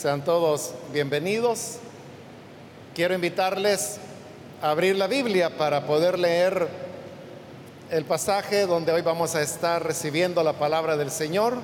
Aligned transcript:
Sean 0.00 0.24
todos 0.24 0.72
bienvenidos. 0.94 1.76
Quiero 2.94 3.12
invitarles 3.12 3.98
a 4.62 4.70
abrir 4.70 4.96
la 4.96 5.06
Biblia 5.06 5.58
para 5.58 5.86
poder 5.86 6.18
leer 6.18 6.68
el 7.90 8.06
pasaje 8.06 8.64
donde 8.64 8.92
hoy 8.92 9.02
vamos 9.02 9.34
a 9.34 9.42
estar 9.42 9.84
recibiendo 9.84 10.42
la 10.42 10.54
palabra 10.54 10.96
del 10.96 11.10
Señor 11.10 11.58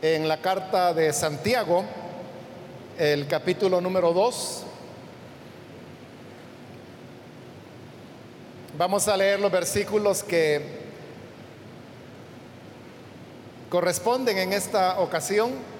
en 0.00 0.28
la 0.28 0.40
carta 0.40 0.94
de 0.94 1.12
Santiago, 1.12 1.84
el 3.00 3.26
capítulo 3.26 3.80
número 3.80 4.12
2. 4.12 4.62
Vamos 8.78 9.08
a 9.08 9.16
leer 9.16 9.40
los 9.40 9.50
versículos 9.50 10.22
que 10.22 10.84
corresponden 13.70 14.38
en 14.38 14.52
esta 14.52 15.00
ocasión. 15.00 15.73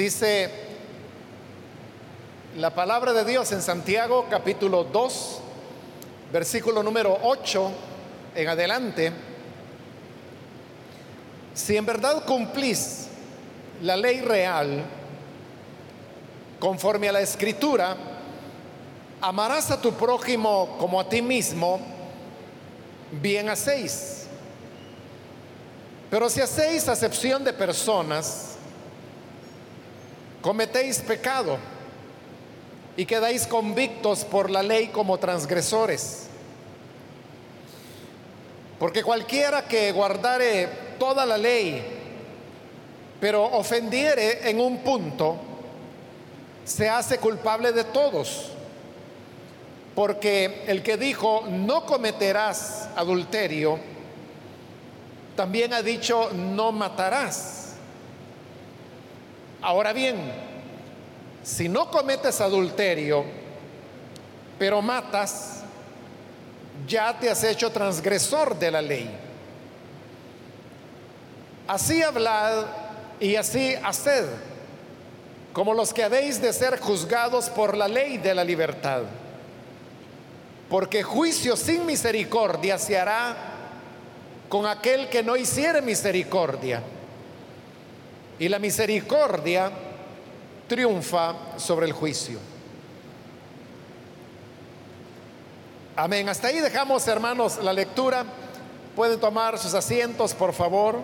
Dice 0.00 0.48
la 2.56 2.74
palabra 2.74 3.12
de 3.12 3.22
Dios 3.22 3.52
en 3.52 3.60
Santiago 3.60 4.24
capítulo 4.30 4.84
2, 4.84 5.40
versículo 6.32 6.82
número 6.82 7.18
8 7.22 7.70
en 8.34 8.48
adelante. 8.48 9.12
Si 11.52 11.76
en 11.76 11.84
verdad 11.84 12.24
cumplís 12.24 13.08
la 13.82 13.94
ley 13.94 14.22
real, 14.22 14.84
conforme 16.58 17.10
a 17.10 17.12
la 17.12 17.20
escritura, 17.20 17.94
amarás 19.20 19.70
a 19.70 19.82
tu 19.82 19.92
prójimo 19.92 20.78
como 20.78 20.98
a 20.98 21.10
ti 21.10 21.20
mismo, 21.20 21.78
bien 23.20 23.50
hacéis. 23.50 24.24
Pero 26.08 26.30
si 26.30 26.40
hacéis 26.40 26.88
acepción 26.88 27.44
de 27.44 27.52
personas, 27.52 28.50
cometéis 30.42 30.98
pecado 31.00 31.58
y 32.96 33.06
quedáis 33.06 33.46
convictos 33.46 34.24
por 34.24 34.50
la 34.50 34.62
ley 34.62 34.88
como 34.88 35.18
transgresores. 35.18 36.26
Porque 38.78 39.02
cualquiera 39.02 39.66
que 39.66 39.92
guardare 39.92 40.68
toda 40.98 41.26
la 41.26 41.36
ley, 41.36 41.82
pero 43.20 43.44
ofendiere 43.44 44.48
en 44.48 44.60
un 44.60 44.78
punto, 44.78 45.36
se 46.64 46.88
hace 46.88 47.18
culpable 47.18 47.72
de 47.72 47.84
todos. 47.84 48.52
Porque 49.94 50.64
el 50.66 50.82
que 50.82 50.96
dijo, 50.96 51.44
no 51.48 51.84
cometerás 51.84 52.88
adulterio, 52.96 53.78
también 55.36 55.74
ha 55.74 55.82
dicho, 55.82 56.30
no 56.32 56.72
matarás. 56.72 57.59
Ahora 59.62 59.92
bien, 59.92 60.16
si 61.42 61.68
no 61.68 61.90
cometes 61.90 62.40
adulterio, 62.40 63.24
pero 64.58 64.80
matas, 64.80 65.62
ya 66.86 67.18
te 67.18 67.28
has 67.28 67.44
hecho 67.44 67.70
transgresor 67.70 68.58
de 68.58 68.70
la 68.70 68.82
ley. 68.82 69.10
Así 71.68 72.02
hablad 72.02 72.66
y 73.20 73.36
así 73.36 73.74
haced 73.84 74.26
como 75.52 75.74
los 75.74 75.92
que 75.92 76.04
habéis 76.04 76.40
de 76.40 76.52
ser 76.52 76.78
juzgados 76.78 77.50
por 77.50 77.76
la 77.76 77.88
ley 77.88 78.18
de 78.18 78.34
la 78.34 78.44
libertad. 78.44 79.02
Porque 80.68 81.02
juicio 81.02 81.56
sin 81.56 81.84
misericordia 81.84 82.78
se 82.78 82.96
hará 82.96 83.36
con 84.48 84.66
aquel 84.66 85.08
que 85.08 85.22
no 85.22 85.36
hiciere 85.36 85.82
misericordia. 85.82 86.82
Y 88.40 88.48
la 88.48 88.58
misericordia 88.58 89.70
triunfa 90.66 91.34
sobre 91.58 91.86
el 91.86 91.92
juicio. 91.92 92.38
Amén. 95.94 96.26
Hasta 96.26 96.48
ahí 96.48 96.58
dejamos, 96.60 97.06
hermanos, 97.06 97.62
la 97.62 97.74
lectura. 97.74 98.24
Pueden 98.96 99.20
tomar 99.20 99.58
sus 99.58 99.74
asientos, 99.74 100.32
por 100.32 100.54
favor. 100.54 100.96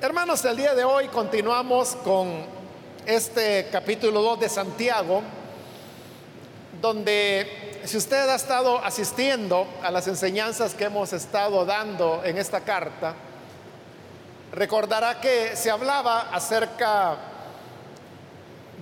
Hermanos, 0.00 0.42
el 0.46 0.56
día 0.56 0.74
de 0.74 0.84
hoy 0.84 1.08
continuamos 1.08 1.94
con 1.96 2.46
este 3.04 3.68
capítulo 3.70 4.22
2 4.22 4.40
de 4.40 4.48
Santiago, 4.48 5.20
donde 6.86 7.80
si 7.84 7.96
usted 7.96 8.28
ha 8.28 8.36
estado 8.36 8.78
asistiendo 8.78 9.66
a 9.82 9.90
las 9.90 10.06
enseñanzas 10.06 10.72
que 10.74 10.84
hemos 10.84 11.12
estado 11.12 11.64
dando 11.64 12.22
en 12.24 12.38
esta 12.38 12.60
carta, 12.60 13.12
recordará 14.52 15.20
que 15.20 15.56
se 15.56 15.68
hablaba 15.68 16.28
acerca 16.32 17.16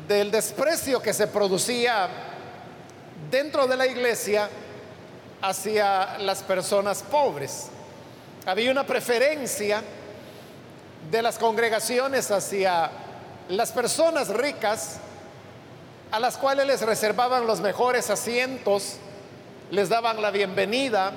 del 0.06 0.30
desprecio 0.30 1.00
que 1.00 1.14
se 1.14 1.28
producía 1.28 2.08
dentro 3.30 3.66
de 3.66 3.76
la 3.76 3.86
iglesia 3.86 4.50
hacia 5.40 6.18
las 6.18 6.42
personas 6.42 7.02
pobres. 7.02 7.68
Había 8.44 8.70
una 8.70 8.84
preferencia 8.84 9.82
de 11.10 11.22
las 11.22 11.38
congregaciones 11.38 12.30
hacia 12.30 12.90
las 13.48 13.72
personas 13.72 14.28
ricas, 14.28 14.98
a 16.14 16.20
las 16.20 16.36
cuales 16.36 16.64
les 16.68 16.80
reservaban 16.80 17.44
los 17.44 17.60
mejores 17.60 18.08
asientos, 18.08 18.98
les 19.72 19.88
daban 19.88 20.22
la 20.22 20.30
bienvenida, 20.30 21.10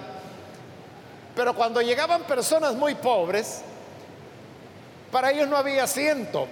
pero 1.35 1.53
cuando 1.53 1.83
llegaban 1.83 2.23
personas 2.23 2.73
muy 2.73 2.95
pobres, 2.95 3.61
para 5.11 5.29
ellos 5.29 5.47
no 5.47 5.55
había 5.55 5.83
asiento, 5.83 6.47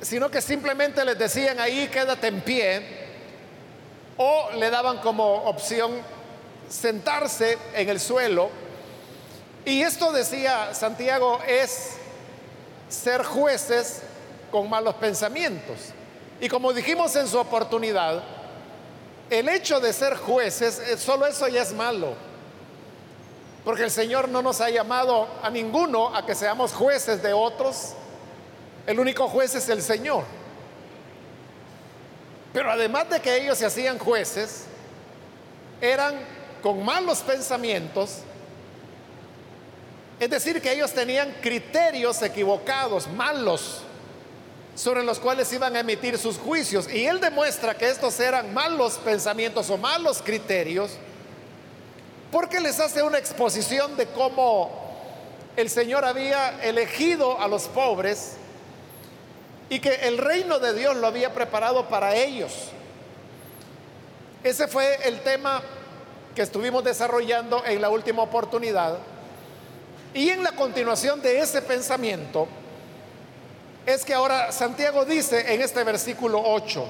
sino 0.00 0.30
que 0.30 0.40
simplemente 0.40 1.04
les 1.04 1.18
decían 1.18 1.60
ahí 1.60 1.86
quédate 1.88 2.28
en 2.28 2.40
pie, 2.40 2.82
o 4.16 4.52
le 4.52 4.70
daban 4.70 4.96
como 5.00 5.44
opción 5.44 6.00
sentarse 6.70 7.58
en 7.74 7.90
el 7.90 8.00
suelo. 8.00 8.48
Y 9.66 9.82
esto 9.82 10.12
decía 10.12 10.72
Santiago 10.72 11.40
es 11.46 11.98
ser 12.88 13.22
jueces 13.22 14.00
con 14.50 14.70
malos 14.70 14.94
pensamientos. 14.94 15.92
Y 16.40 16.48
como 16.48 16.72
dijimos 16.72 17.14
en 17.16 17.28
su 17.28 17.38
oportunidad, 17.38 18.22
el 19.30 19.48
hecho 19.48 19.80
de 19.80 19.92
ser 19.92 20.16
jueces, 20.16 20.78
eh, 20.78 20.98
solo 20.98 21.26
eso 21.26 21.48
ya 21.48 21.62
es 21.62 21.72
malo. 21.72 22.14
Porque 23.64 23.84
el 23.84 23.90
Señor 23.90 24.28
no 24.28 24.42
nos 24.42 24.60
ha 24.60 24.70
llamado 24.70 25.28
a 25.42 25.50
ninguno 25.50 26.14
a 26.14 26.24
que 26.24 26.34
seamos 26.34 26.72
jueces 26.72 27.22
de 27.22 27.32
otros. 27.32 27.94
El 28.86 29.00
único 29.00 29.28
juez 29.28 29.54
es 29.54 29.68
el 29.68 29.82
Señor. 29.82 30.24
Pero 32.52 32.70
además 32.70 33.10
de 33.10 33.20
que 33.20 33.36
ellos 33.42 33.58
se 33.58 33.66
hacían 33.66 33.98
jueces, 33.98 34.66
eran 35.80 36.14
con 36.62 36.84
malos 36.84 37.20
pensamientos 37.20 38.22
es 40.18 40.30
decir, 40.30 40.62
que 40.62 40.72
ellos 40.72 40.92
tenían 40.92 41.30
criterios 41.42 42.22
equivocados, 42.22 43.06
malos, 43.08 43.82
sobre 44.76 45.02
los 45.02 45.18
cuales 45.18 45.50
iban 45.52 45.74
a 45.74 45.80
emitir 45.80 46.18
sus 46.18 46.36
juicios. 46.36 46.86
Y 46.92 47.06
él 47.06 47.18
demuestra 47.18 47.74
que 47.74 47.88
estos 47.88 48.20
eran 48.20 48.52
malos 48.52 48.98
pensamientos 48.98 49.70
o 49.70 49.78
malos 49.78 50.20
criterios, 50.22 50.92
porque 52.30 52.60
les 52.60 52.78
hace 52.78 53.02
una 53.02 53.18
exposición 53.18 53.96
de 53.96 54.06
cómo 54.08 54.70
el 55.56 55.70
Señor 55.70 56.04
había 56.04 56.62
elegido 56.62 57.40
a 57.40 57.48
los 57.48 57.62
pobres 57.62 58.34
y 59.70 59.80
que 59.80 59.94
el 59.94 60.18
reino 60.18 60.58
de 60.58 60.74
Dios 60.74 60.94
lo 60.94 61.06
había 61.06 61.32
preparado 61.32 61.88
para 61.88 62.14
ellos. 62.14 62.52
Ese 64.44 64.68
fue 64.68 65.08
el 65.08 65.20
tema 65.20 65.62
que 66.34 66.42
estuvimos 66.42 66.84
desarrollando 66.84 67.64
en 67.64 67.80
la 67.80 67.88
última 67.88 68.22
oportunidad 68.22 68.98
y 70.12 70.28
en 70.28 70.42
la 70.42 70.52
continuación 70.52 71.22
de 71.22 71.40
ese 71.40 71.62
pensamiento 71.62 72.46
es 73.86 74.04
que 74.04 74.12
ahora 74.12 74.50
Santiago 74.50 75.04
dice 75.04 75.54
en 75.54 75.62
este 75.62 75.84
versículo 75.84 76.42
8, 76.44 76.84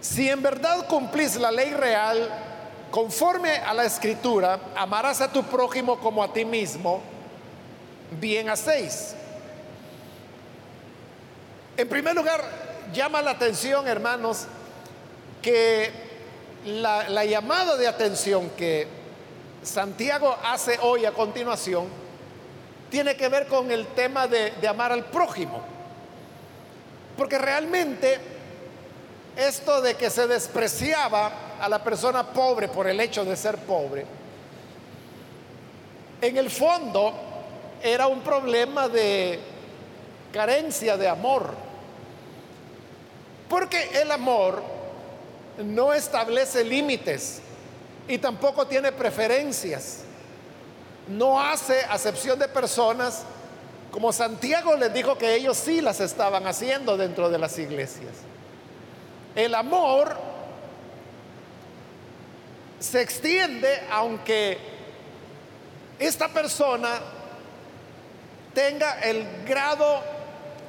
si 0.00 0.28
en 0.28 0.42
verdad 0.42 0.86
cumplís 0.88 1.36
la 1.36 1.52
ley 1.52 1.72
real 1.74 2.28
conforme 2.90 3.56
a 3.56 3.74
la 3.74 3.84
escritura, 3.84 4.58
amarás 4.74 5.20
a 5.20 5.30
tu 5.30 5.44
prójimo 5.44 6.00
como 6.00 6.24
a 6.24 6.32
ti 6.32 6.46
mismo, 6.46 7.02
bien 8.18 8.48
hacéis. 8.48 9.14
En 11.76 11.88
primer 11.88 12.14
lugar, 12.14 12.42
llama 12.92 13.20
la 13.20 13.32
atención, 13.32 13.86
hermanos, 13.86 14.46
que 15.42 15.90
la, 16.64 17.08
la 17.10 17.24
llamada 17.26 17.76
de 17.76 17.86
atención 17.86 18.50
que 18.56 18.86
Santiago 19.62 20.34
hace 20.44 20.78
hoy 20.80 21.04
a 21.04 21.12
continuación 21.12 22.01
tiene 22.92 23.16
que 23.16 23.30
ver 23.30 23.46
con 23.46 23.70
el 23.70 23.86
tema 23.86 24.28
de, 24.28 24.52
amar 24.68 24.92
al 24.92 25.06
prójimo. 25.06 25.62
Porque 27.16 27.38
realmente 27.38 28.18
esto 29.34 29.80
de 29.80 29.94
que 29.94 30.10
se 30.10 30.26
despreciaba 30.26 31.32
a 31.58 31.70
la 31.70 31.82
persona 31.82 32.22
pobre 32.34 32.68
por 32.68 32.86
el 32.86 33.00
hecho 33.00 33.24
de 33.24 33.34
ser 33.34 33.56
pobre, 33.56 34.04
en 36.20 36.36
el 36.36 36.50
fondo 36.50 37.14
era 37.82 38.08
un 38.08 38.20
problema 38.20 38.90
de 38.90 39.40
carencia 40.30 40.98
de 40.98 41.08
amor. 41.08 41.54
Porque 43.48 43.88
el 44.02 44.10
amor 44.10 44.62
no 45.64 45.94
establece 45.94 46.62
límites 46.62 47.40
y 48.06 48.18
tampoco 48.18 48.66
tiene 48.66 48.92
preferencias. 48.92 50.04
No 51.08 51.40
hace 51.40 51.84
acepción 51.84 52.38
de 52.38 52.48
personas 52.48 53.24
como 53.92 54.10
Santiago 54.10 54.74
les 54.76 54.92
dijo 54.94 55.18
que 55.18 55.34
ellos 55.34 55.56
sí 55.58 55.82
las 55.82 56.00
estaban 56.00 56.46
haciendo 56.46 56.96
dentro 56.96 57.28
de 57.28 57.38
las 57.38 57.58
iglesias. 57.58 58.14
El 59.34 59.54
amor 59.54 60.16
se 62.80 63.02
extiende 63.02 63.82
aunque 63.90 64.56
esta 65.98 66.28
persona 66.28 66.88
tenga 68.54 69.00
el 69.00 69.44
grado 69.46 70.00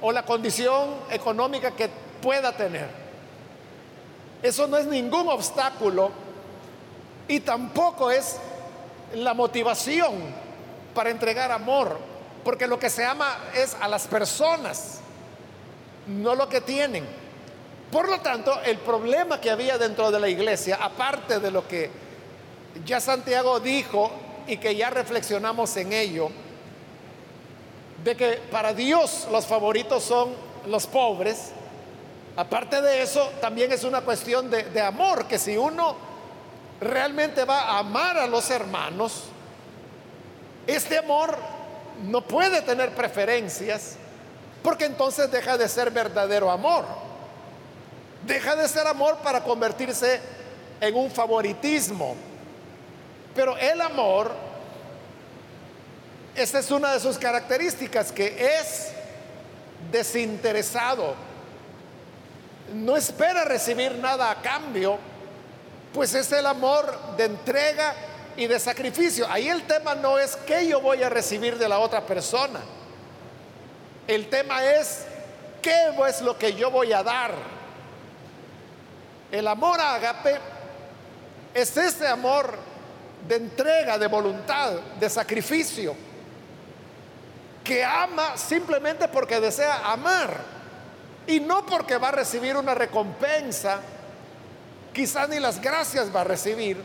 o 0.02 0.12
la 0.12 0.24
condición 0.24 0.90
económica 1.10 1.72
que 1.72 1.90
pueda 2.22 2.52
tener. 2.52 2.88
Eso 4.42 4.68
no 4.68 4.78
es 4.78 4.86
ningún 4.86 5.30
obstáculo 5.30 6.12
y 7.30 7.40
tampoco 7.40 8.12
es 8.12 8.38
la 9.16 9.34
motivación 9.34 10.14
para 10.94 11.10
entregar 11.10 11.52
amor, 11.52 11.98
porque 12.44 12.68
lo 12.68 12.80
que 12.80 12.90
se 12.90 13.06
ama 13.06 13.38
es 13.56 13.76
a 13.80 13.88
las 13.88 14.08
personas, 14.08 15.00
no 16.08 16.36
lo 16.36 16.50
que 16.50 16.62
tienen. 16.62 17.06
Por 17.92 18.10
lo 18.10 18.20
tanto, 18.22 18.60
el 18.64 18.78
problema 18.80 19.40
que 19.40 19.52
había 19.52 19.78
dentro 19.78 20.12
de 20.12 20.20
la 20.20 20.28
iglesia, 20.28 20.80
aparte 20.82 21.40
de 21.40 21.52
lo 21.52 21.68
que 21.68 21.90
ya 22.86 23.00
Santiago 23.00 23.60
dijo 23.60 24.12
y 24.48 24.58
que 24.58 24.76
ya 24.76 24.90
reflexionamos 24.90 25.78
en 25.78 25.94
ello, 25.94 26.30
de 28.04 28.16
que 28.16 28.42
para 28.52 28.74
Dios 28.74 29.28
los 29.32 29.46
favoritos 29.46 30.04
son 30.04 30.34
los 30.68 30.88
pobres, 30.88 31.52
aparte 32.36 32.82
de 32.82 33.02
eso, 33.02 33.32
también 33.40 33.72
es 33.72 33.84
una 33.84 34.02
cuestión 34.02 34.50
de, 34.50 34.82
amor, 34.82 35.26
que 35.28 35.40
si 35.40 35.56
uno 35.56 35.96
realmente 36.84 37.46
va 37.46 37.62
a 37.62 37.80
amar 37.80 38.18
a 38.18 38.28
los 38.28 38.50
hermanos, 38.50 39.24
este 40.68 40.98
amor 40.98 41.38
no 42.04 42.22
puede 42.22 42.62
tener 42.62 42.94
preferencias, 42.96 43.96
porque 44.64 44.86
entonces 44.86 45.30
deja 45.30 45.58
de 45.58 45.68
ser 45.68 45.92
verdadero 45.92 46.50
amor. 46.50 46.86
Deja 48.26 48.56
de 48.56 48.68
ser 48.70 48.88
amor 48.88 49.18
para 49.18 49.44
convertirse 49.44 50.22
en 50.80 50.96
un 50.96 51.12
favoritismo. 51.12 52.16
Pero 53.36 53.58
el 53.58 53.82
amor, 53.82 54.32
esta 56.36 56.60
es 56.60 56.72
una 56.72 56.94
de 56.94 57.00
sus 57.00 57.18
características, 57.18 58.12
que 58.12 58.58
es 58.60 58.94
desinteresado. 59.92 61.16
No 62.74 62.96
espera 62.96 63.44
recibir 63.44 63.96
nada 63.96 64.32
a 64.32 64.42
cambio, 64.42 64.98
pues 65.94 66.14
es 66.16 66.32
el 66.32 66.46
amor 66.46 67.16
de 67.18 67.26
entrega 67.26 67.94
y 68.36 68.48
de 68.48 68.60
sacrificio. 68.60 69.28
Ahí 69.30 69.48
el 69.48 69.64
tema 69.64 69.96
no 69.96 70.18
es 70.18 70.36
qué 70.36 70.68
yo 70.68 70.82
voy 70.82 71.04
a 71.04 71.10
recibir 71.10 71.58
de 71.58 71.70
la 71.70 71.80
otra 71.80 72.06
persona. 72.06 72.60
El 74.08 74.30
tema 74.30 74.64
es 74.66 75.06
qué 75.62 75.94
es 76.08 76.22
lo 76.22 76.38
que 76.38 76.54
yo 76.54 76.72
voy 76.72 76.92
a 76.94 77.04
dar. 77.04 77.34
El 79.32 79.48
amor 79.48 79.80
a 79.80 79.96
agape 79.96 80.38
es 81.54 81.76
ese 81.78 82.08
amor 82.08 82.58
de 83.28 83.36
entrega, 83.36 83.98
de 83.98 84.08
voluntad, 84.08 84.74
de 85.00 85.10
sacrificio, 85.10 85.96
que 87.64 87.84
ama 87.84 88.36
simplemente 88.36 89.08
porque 89.08 89.40
desea 89.40 89.92
amar 89.92 90.38
y 91.26 91.40
no 91.40 91.66
porque 91.66 91.98
va 91.98 92.10
a 92.10 92.12
recibir 92.12 92.58
una 92.58 92.76
recompensa, 92.76 93.80
quizá 94.94 95.28
ni 95.28 95.40
las 95.40 95.62
gracias 95.62 96.16
va 96.16 96.22
a 96.22 96.24
recibir 96.24 96.78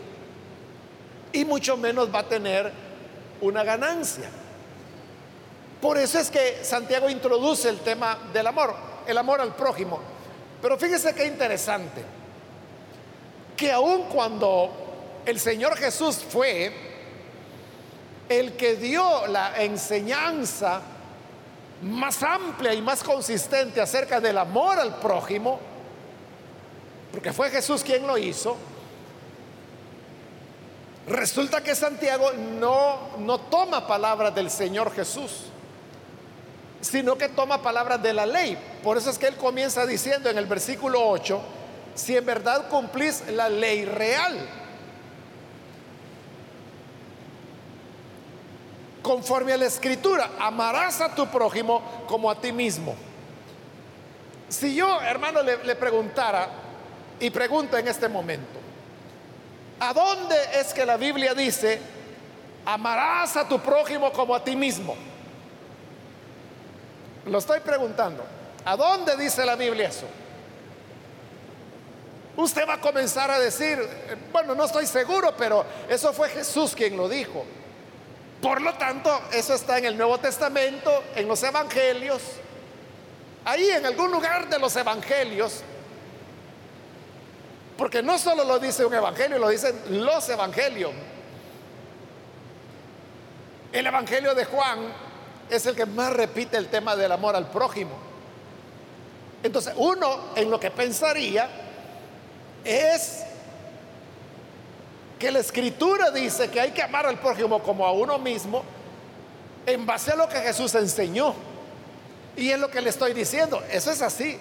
y 1.33 1.45
mucho 1.45 1.77
menos 1.77 2.13
va 2.13 2.21
a 2.21 2.29
tener 2.29 2.73
una 3.41 3.63
ganancia. 3.63 4.29
Por 5.81 5.99
eso 5.99 6.19
es 6.19 6.31
que 6.31 6.65
Santiago 6.65 7.09
introduce 7.09 7.69
el 7.69 7.79
tema 7.81 8.19
del 8.33 8.47
amor, 8.47 8.75
el 9.07 9.17
amor 9.17 9.41
al 9.41 9.55
prójimo. 9.55 10.01
Pero 10.61 10.77
fíjese 10.77 11.15
qué 11.15 11.27
interesante 11.27 12.03
que 13.57 13.73
aun 13.73 14.05
cuando 14.05 15.23
el 15.25 15.39
Señor 15.39 15.77
Jesús 15.77 16.17
fue 16.17 16.73
el 18.29 18.53
que 18.57 18.77
dio 18.77 19.27
la 19.27 19.63
enseñanza 19.63 20.81
más 21.83 22.23
amplia 22.23 22.75
y 22.75 22.83
más 22.83 23.03
consistente 23.03 23.81
acerca 23.81 24.21
del 24.21 24.39
amor 24.39 24.79
al 24.79 24.97
prójimo, 24.97 25.61
porque 27.13 27.33
fue 27.33 27.51
Jesús 27.51 27.83
quien 27.83 28.07
lo 28.07 28.19
hizo, 28.19 28.57
resulta 31.07 31.63
que 31.63 31.75
Santiago 31.75 32.33
no, 32.33 33.17
no 33.19 33.39
toma 33.41 33.87
palabras 33.87 34.35
del 34.35 34.51
Señor 34.51 34.93
Jesús, 34.93 35.45
sino 36.81 37.17
que 37.17 37.29
toma 37.29 37.63
palabras 37.63 38.03
de 38.03 38.13
la 38.13 38.27
ley. 38.27 38.59
Por 38.83 38.97
eso 38.97 39.11
es 39.11 39.19
que 39.19 39.27
él 39.27 39.37
comienza 39.37 39.87
diciendo 39.87 40.29
en 40.29 40.39
el 40.39 40.47
versículo 40.47 41.09
8, 41.09 41.41
si 41.95 42.17
en 42.17 42.25
verdad 42.25 42.69
cumplís 42.69 43.27
la 43.31 43.49
ley 43.49 43.85
real. 43.85 44.39
Conforme 49.03 49.55
a 49.55 49.57
la 49.57 49.67
escritura, 49.67 50.33
amarás 50.39 51.01
a 51.01 51.15
tu 51.15 51.27
prójimo 51.29 51.83
como 52.07 52.31
a 52.31 52.39
ti 52.39 52.53
mismo. 52.53 52.95
Si 54.49 54.75
yo, 54.75 55.01
hermano, 55.01 55.43
le, 55.43 55.65
le 55.65 55.75
preguntara, 55.77 56.68
y 57.21 57.31
pregunto 57.31 57.77
en 57.77 57.89
este 57.89 58.09
momento, 58.09 58.59
¿a 59.81 59.93
dónde 59.93 60.37
es 60.55 60.73
que 60.73 60.87
la 60.87 60.97
Biblia 60.97 61.35
dice, 61.35 61.81
amarás 62.65 63.37
a 63.37 63.49
tu 63.49 63.61
prójimo 63.61 64.13
como 64.13 64.35
a 64.35 64.43
ti 64.43 64.55
mismo? 64.55 64.97
Lo 67.27 67.39
estoy 67.39 67.61
preguntando. 67.61 68.25
¿A 68.65 68.77
dónde 68.77 69.17
dice 69.17 69.45
la 69.45 69.57
Biblia 69.57 69.89
eso? 69.89 70.07
Usted 72.37 72.69
va 72.69 72.75
a 72.75 72.81
comenzar 72.81 73.31
a 73.31 73.39
decir, 73.39 73.79
bueno, 74.31 74.55
no 74.55 74.65
estoy 74.65 74.87
seguro, 74.87 75.35
pero 75.37 75.65
eso 75.89 76.13
fue 76.13 76.29
Jesús 76.29 76.75
quien 76.75 76.97
lo 76.97 77.09
dijo. 77.09 77.45
Por 78.41 78.63
lo 78.63 78.75
tanto, 78.75 79.21
eso 79.33 79.55
está 79.55 79.79
en 79.79 79.87
el 79.87 79.97
Nuevo 79.97 80.19
Testamento, 80.19 81.03
en 81.17 81.27
los 81.27 81.43
Evangelios. 81.43 82.23
Ahí 83.45 83.69
en 83.71 83.85
algún 83.87 84.13
lugar 84.13 84.49
de 84.49 84.59
los 84.59 84.77
Evangelios, 84.77 85.63
porque 87.79 88.03
no 88.03 88.19
solo 88.19 88.43
lo 88.43 88.59
dice 88.59 88.85
un 88.85 88.93
Evangelio, 88.93 89.39
lo 89.39 89.49
dicen 89.49 89.73
los 89.91 90.29
Evangelios. 90.29 90.91
El 93.73 93.87
Evangelio 93.87 94.35
de 94.35 94.45
Juan 94.45 94.93
es 95.49 95.65
el 95.65 95.77
que 95.77 95.87
más 95.87 96.13
repite 96.13 96.57
el 96.57 96.67
tema 96.67 96.97
del 96.97 97.13
amor 97.13 97.37
al 97.37 97.49
prójimo. 97.49 97.93
Entonces, 99.45 99.75
uno 99.77 100.35
en 100.35 100.51
lo 100.51 100.59
que 100.59 100.73
pensaría 100.73 101.49
es 102.65 103.23
que 105.17 105.31
la 105.31 105.39
escritura 105.39 106.11
dice 106.11 106.51
que 106.51 106.61
hay 106.61 106.73
que 106.73 106.83
amar 106.83 107.07
al 107.07 107.21
prójimo 107.21 107.63
como 107.63 107.87
a 107.87 107.93
uno 107.93 108.19
mismo 108.19 108.65
en 109.67 109.87
base 109.87 110.11
a 110.11 110.17
lo 110.17 110.29
que 110.29 110.41
Jesús 110.41 110.75
enseñó. 110.75 111.33
Y 112.37 112.51
es 112.51 112.59
lo 112.59 112.73
que 112.73 112.81
le 112.81 112.91
estoy 112.91 113.15
diciendo, 113.15 113.63
eso 113.71 113.93
es 113.93 114.03
así. 114.03 114.37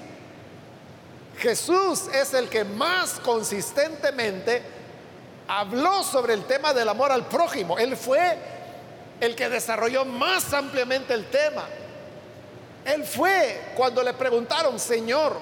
Jesús 1.37 2.07
es 2.13 2.33
el 2.33 2.49
que 2.49 2.63
más 2.63 3.19
consistentemente 3.19 4.61
habló 5.47 6.03
sobre 6.03 6.33
el 6.33 6.45
tema 6.45 6.73
del 6.73 6.89
amor 6.89 7.11
al 7.11 7.27
prójimo. 7.27 7.77
Él 7.77 7.95
fue 7.95 8.37
el 9.19 9.35
que 9.35 9.49
desarrolló 9.49 10.05
más 10.05 10.53
ampliamente 10.53 11.13
el 11.13 11.29
tema. 11.29 11.65
Él 12.85 13.03
fue 13.03 13.73
cuando 13.75 14.01
le 14.01 14.13
preguntaron, 14.13 14.79
Señor, 14.79 15.37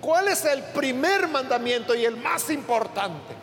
¿Cuál 0.00 0.28
es 0.28 0.44
el 0.44 0.62
primer 0.62 1.28
mandamiento 1.28 1.94
y 1.94 2.04
el 2.04 2.16
más 2.16 2.50
importante? 2.50 3.34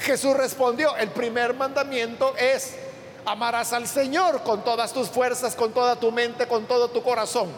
Jesús 0.00 0.36
respondió, 0.36 0.96
el 0.96 1.10
primer 1.10 1.54
mandamiento 1.54 2.34
es, 2.36 2.74
amarás 3.24 3.72
al 3.72 3.86
Señor 3.86 4.42
con 4.42 4.64
todas 4.64 4.92
tus 4.92 5.08
fuerzas, 5.08 5.54
con 5.54 5.72
toda 5.72 5.96
tu 5.96 6.10
mente, 6.10 6.48
con 6.48 6.66
todo 6.66 6.88
tu 6.88 7.02
corazón. 7.02 7.48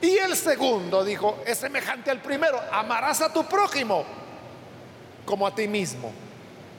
Y 0.00 0.16
el 0.16 0.36
segundo, 0.36 1.04
dijo, 1.04 1.38
es 1.46 1.58
semejante 1.58 2.10
al 2.10 2.20
primero, 2.20 2.58
amarás 2.72 3.20
a 3.20 3.32
tu 3.32 3.44
prójimo 3.44 4.04
como 5.26 5.46
a 5.46 5.54
ti 5.54 5.68
mismo. 5.68 6.10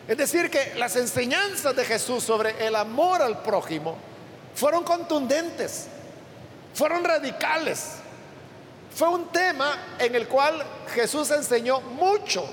Es 0.08 0.18
decir, 0.18 0.50
que 0.50 0.74
las 0.76 0.96
enseñanzas 0.96 1.76
de 1.76 1.86
Jesús 1.86 2.24
sobre 2.24 2.66
el 2.66 2.76
amor 2.76 3.22
al 3.22 3.42
prójimo 3.44 3.96
fueron 4.56 4.84
contundentes, 4.84 5.88
fueron 6.74 7.04
radicales. 7.04 7.94
Fue 8.94 9.08
un 9.08 9.28
tema 9.28 9.78
en 10.00 10.16
el 10.16 10.28
cual 10.28 10.62
Jesús 10.94 11.32
enseñó 11.32 11.80
mucho. 11.80 12.44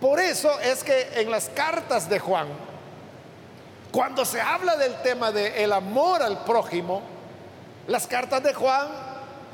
Por 0.00 0.20
eso 0.20 0.60
es 0.60 0.84
que 0.84 1.08
en 1.14 1.30
las 1.30 1.48
cartas 1.48 2.08
de 2.10 2.18
Juan, 2.18 2.48
cuando 3.90 4.24
se 4.24 4.40
habla 4.40 4.76
del 4.76 5.00
tema 5.02 5.32
del 5.32 5.52
el 5.54 5.72
amor 5.72 6.22
al 6.22 6.44
prójimo, 6.44 7.02
las 7.86 8.06
cartas 8.06 8.42
de 8.42 8.52
Juan 8.52 9.07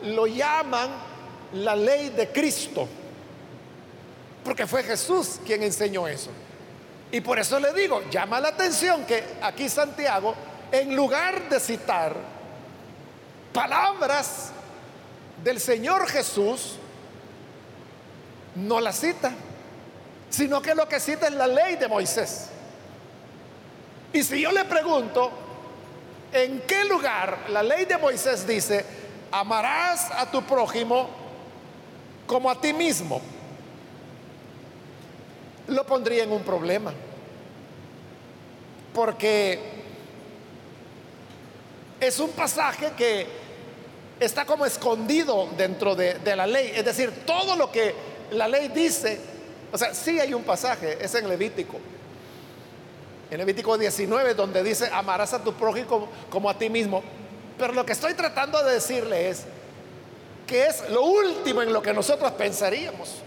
lo 0.04 0.26
llaman 0.26 0.90
la 1.54 1.74
ley 1.74 2.10
de 2.10 2.28
Cristo. 2.30 2.88
Porque 4.44 4.66
fue 4.66 4.82
Jesús 4.82 5.40
quien 5.44 5.62
enseñó 5.62 6.06
eso. 6.06 6.30
Y 7.10 7.20
por 7.20 7.38
eso 7.38 7.58
le 7.58 7.72
digo, 7.72 8.02
llama 8.10 8.40
la 8.40 8.48
atención 8.48 9.04
que 9.06 9.22
aquí 9.40 9.68
Santiago, 9.68 10.34
en 10.72 10.94
lugar 10.94 11.48
de 11.48 11.60
citar 11.60 12.14
palabras 13.52 14.50
del 15.42 15.60
Señor 15.60 16.08
Jesús, 16.08 16.76
no 18.56 18.80
la 18.80 18.92
cita, 18.92 19.32
sino 20.28 20.60
que 20.60 20.74
lo 20.74 20.88
que 20.88 21.00
cita 21.00 21.28
es 21.28 21.34
la 21.34 21.46
ley 21.46 21.76
de 21.76 21.88
Moisés. 21.88 22.48
Y 24.12 24.22
si 24.22 24.40
yo 24.40 24.52
le 24.52 24.64
pregunto, 24.64 25.30
¿en 26.32 26.62
qué 26.62 26.84
lugar 26.84 27.46
la 27.48 27.62
ley 27.62 27.84
de 27.84 27.96
Moisés 27.96 28.46
dice, 28.46 28.84
amarás 29.40 30.10
a 30.12 30.30
tu 30.30 30.42
prójimo 30.42 31.08
como 32.26 32.50
a 32.50 32.60
ti 32.60 32.72
mismo? 32.72 33.20
Lo 35.68 35.84
pondría 35.84 36.24
en 36.24 36.32
un 36.32 36.42
problema. 36.42 36.92
Porque 38.94 39.58
es 42.00 42.18
un 42.20 42.30
pasaje 42.30 42.92
que 42.96 43.26
está 44.20 44.44
como 44.44 44.64
escondido 44.66 45.48
dentro 45.56 45.96
de, 45.96 46.18
la 46.36 46.46
ley. 46.46 46.72
Es 46.74 46.84
decir, 46.84 47.24
todo 47.26 47.56
lo 47.56 47.72
que 47.72 47.94
la 48.30 48.46
ley 48.46 48.68
dice, 48.68 49.20
o 49.72 49.78
sea, 49.78 49.94
sí 49.94 50.20
hay 50.20 50.32
un 50.32 50.44
pasaje, 50.44 50.98
es 51.04 51.14
en 51.14 51.28
Levítico 51.28 51.78
en 53.30 53.38
Levítico 53.38 53.76
19, 53.76 54.34
donde 54.34 54.62
dice, 54.62 54.88
amarás 54.92 55.32
a 55.32 55.42
tu 55.42 55.54
prójimo 55.54 56.08
como, 56.30 56.48
a 56.48 56.56
ti 56.56 56.70
mismo. 56.70 57.02
Pero 57.58 57.72
lo 57.72 57.86
que 57.86 57.92
estoy 57.92 58.14
tratando 58.14 58.62
de 58.62 58.74
decirle 58.74 59.30
es 59.30 59.44
que 60.46 60.66
es 60.66 60.88
lo 60.90 61.04
último 61.04 61.62
en 61.62 61.72
lo 61.72 61.82
que 61.82 61.92
nosotros 61.92 62.32
pensaríamos. 62.32 63.22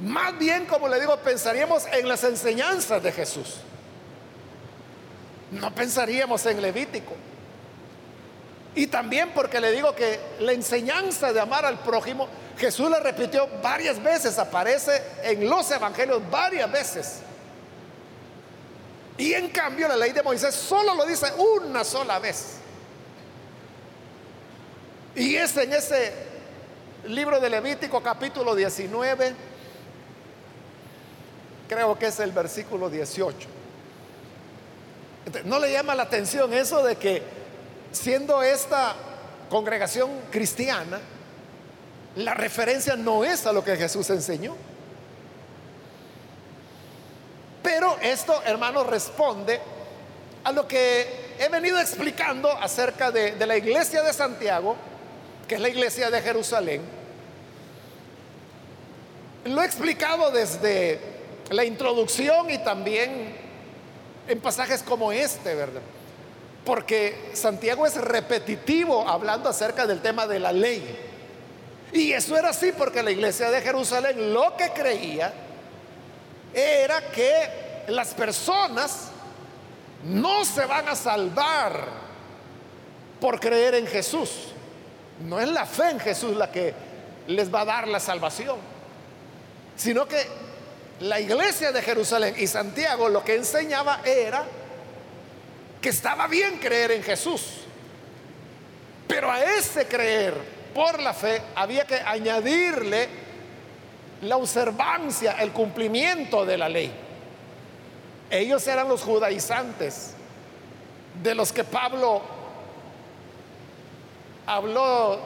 Más 0.00 0.38
bien, 0.38 0.66
como 0.66 0.88
le 0.88 1.00
digo, 1.00 1.16
pensaríamos 1.18 1.86
en 1.92 2.08
las 2.08 2.22
enseñanzas 2.24 3.02
de 3.02 3.12
Jesús. 3.12 3.56
No 5.50 5.74
pensaríamos 5.74 6.44
en 6.46 6.62
Levítico. 6.62 7.14
Y 8.74 8.86
también 8.86 9.30
porque 9.34 9.60
le 9.60 9.72
digo 9.72 9.94
que 9.94 10.20
la 10.40 10.52
enseñanza 10.52 11.32
de 11.32 11.40
amar 11.40 11.64
al 11.64 11.80
prójimo 11.80 12.28
Jesús 12.58 12.90
la 12.90 13.00
repitió 13.00 13.48
varias 13.62 14.02
veces, 14.02 14.38
aparece 14.38 15.02
en 15.22 15.48
los 15.48 15.70
evangelios 15.70 16.20
varias 16.30 16.70
veces. 16.70 17.20
Y 19.18 19.34
en 19.34 19.48
cambio 19.48 19.88
la 19.88 19.96
ley 19.96 20.12
de 20.12 20.22
Moisés 20.22 20.54
solo 20.54 20.94
lo 20.94 21.04
dice 21.04 21.26
una 21.36 21.84
sola 21.84 22.18
vez. 22.18 22.58
Y 25.16 25.34
es 25.34 25.56
en 25.56 25.72
ese 25.72 26.12
libro 27.06 27.40
de 27.40 27.50
Levítico 27.50 28.00
capítulo 28.00 28.54
19, 28.54 29.34
creo 31.68 31.98
que 31.98 32.06
es 32.06 32.20
el 32.20 32.30
versículo 32.30 32.88
18. 32.88 33.48
¿No 35.44 35.58
le 35.58 35.72
llama 35.72 35.96
la 35.96 36.04
atención 36.04 36.52
eso 36.54 36.82
de 36.84 36.96
que 36.96 37.22
siendo 37.90 38.42
esta 38.42 38.94
congregación 39.50 40.10
cristiana, 40.30 41.00
la 42.16 42.34
referencia 42.34 42.96
no 42.96 43.24
es 43.24 43.46
a 43.46 43.52
lo 43.52 43.64
que 43.64 43.76
Jesús 43.76 44.08
enseñó. 44.10 44.54
Pero 47.68 47.98
esto, 48.00 48.42
hermanos, 48.46 48.86
responde 48.86 49.60
a 50.42 50.52
lo 50.52 50.66
que 50.66 51.34
he 51.38 51.50
venido 51.50 51.78
explicando 51.78 52.50
acerca 52.50 53.10
de, 53.10 53.32
de, 53.32 53.46
la 53.46 53.58
iglesia 53.58 54.02
de 54.02 54.10
Santiago, 54.14 54.74
que 55.46 55.56
es 55.56 55.60
la 55.60 55.68
iglesia 55.68 56.08
de 56.08 56.22
Jerusalén. 56.22 56.80
Lo 59.44 59.60
he 59.60 59.66
explicado 59.66 60.30
desde 60.30 60.98
la 61.50 61.62
introducción 61.62 62.48
y 62.48 62.56
también 62.56 63.36
en 64.26 64.40
pasajes 64.40 64.82
como 64.82 65.12
este, 65.12 65.54
¿verdad? 65.54 65.82
Porque 66.64 67.32
Santiago 67.34 67.86
es 67.86 67.96
repetitivo 67.96 69.06
hablando 69.06 69.50
acerca 69.50 69.86
del 69.86 70.00
tema 70.00 70.26
de 70.26 70.38
la 70.38 70.52
ley. 70.52 70.98
Y 71.92 72.12
eso 72.12 72.34
era 72.34 72.48
así 72.48 72.72
porque 72.72 73.02
la 73.02 73.10
iglesia 73.10 73.50
de 73.50 73.60
Jerusalén 73.60 74.32
lo 74.32 74.56
que 74.56 74.70
creía 74.70 75.47
era 76.54 77.10
que 77.10 77.84
las 77.88 78.14
personas 78.14 79.08
no 80.04 80.44
se 80.44 80.64
van 80.66 80.88
a 80.88 80.94
salvar 80.94 81.86
por 83.20 83.40
creer 83.40 83.74
en 83.74 83.86
Jesús. 83.86 84.30
No 85.20 85.40
es 85.40 85.48
la 85.48 85.66
fe 85.66 85.90
en 85.90 86.00
Jesús 86.00 86.36
la 86.36 86.50
que 86.50 86.74
les 87.26 87.52
va 87.52 87.62
a 87.62 87.64
dar 87.64 87.88
la 87.88 88.00
salvación, 88.00 88.56
sino 89.76 90.06
que 90.06 90.26
la 91.00 91.20
iglesia 91.20 91.72
de 91.72 91.82
Jerusalén 91.82 92.34
y 92.38 92.46
Santiago 92.46 93.08
lo 93.08 93.24
que 93.24 93.36
enseñaba 93.36 94.00
era 94.04 94.44
que 95.80 95.88
estaba 95.90 96.26
bien 96.26 96.58
creer 96.58 96.92
en 96.92 97.02
Jesús, 97.02 97.42
pero 99.06 99.30
a 99.30 99.42
ese 99.42 99.86
creer 99.86 100.58
por 100.74 101.00
la 101.00 101.12
fe, 101.12 101.42
había 101.56 101.84
que 101.86 101.96
añadirle 101.96 103.08
la 104.22 104.36
observancia, 104.36 105.32
el 105.40 105.52
cumplimiento 105.52 106.44
de 106.44 106.58
la 106.58 106.68
ley. 106.68 106.92
Ellos 108.30 108.66
eran 108.66 108.88
los 108.88 109.02
judaizantes, 109.02 110.14
de 111.22 111.34
los 111.34 111.52
que 111.52 111.64
Pablo 111.64 112.22
habló 114.46 115.18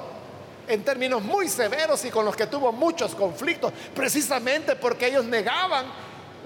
en 0.69 0.83
términos 0.85 1.23
muy 1.23 1.49
severos 1.49 2.05
y 2.05 2.11
con 2.11 2.25
los 2.25 2.37
que 2.37 2.47
tuvo 2.47 2.73
muchos 2.73 3.15
conflictos, 3.15 3.73
precisamente 3.95 4.77
porque 4.77 5.09
ellos 5.09 5.25
negaban 5.25 5.87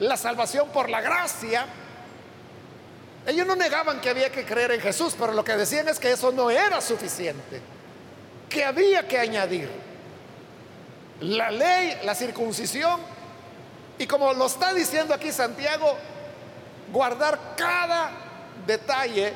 la 0.00 0.16
salvación 0.16 0.68
por 0.70 0.90
la 0.90 1.00
gracia. 1.00 1.66
Ellos 3.26 3.46
no 3.46 3.56
negaban 3.56 4.00
que 4.00 4.10
había 4.10 4.30
que 4.30 4.44
creer 4.44 4.72
en 4.72 4.80
Jesús, 4.80 5.14
pero 5.18 5.32
lo 5.32 5.44
que 5.44 5.56
decían 5.56 5.88
es 5.88 5.98
que 5.98 6.12
eso 6.12 6.32
no 6.32 6.50
era 6.50 6.80
suficiente 6.80 7.60
que 8.48 8.64
había 8.64 9.06
que 9.06 9.18
añadir. 9.18 9.68
La 11.20 11.50
ley, 11.50 11.98
la 12.04 12.14
circuncisión, 12.14 13.00
y 13.98 14.06
como 14.06 14.32
lo 14.34 14.46
está 14.46 14.74
diciendo 14.74 15.14
aquí 15.14 15.32
Santiago, 15.32 15.96
guardar 16.92 17.54
cada 17.56 18.10
detalle 18.66 19.32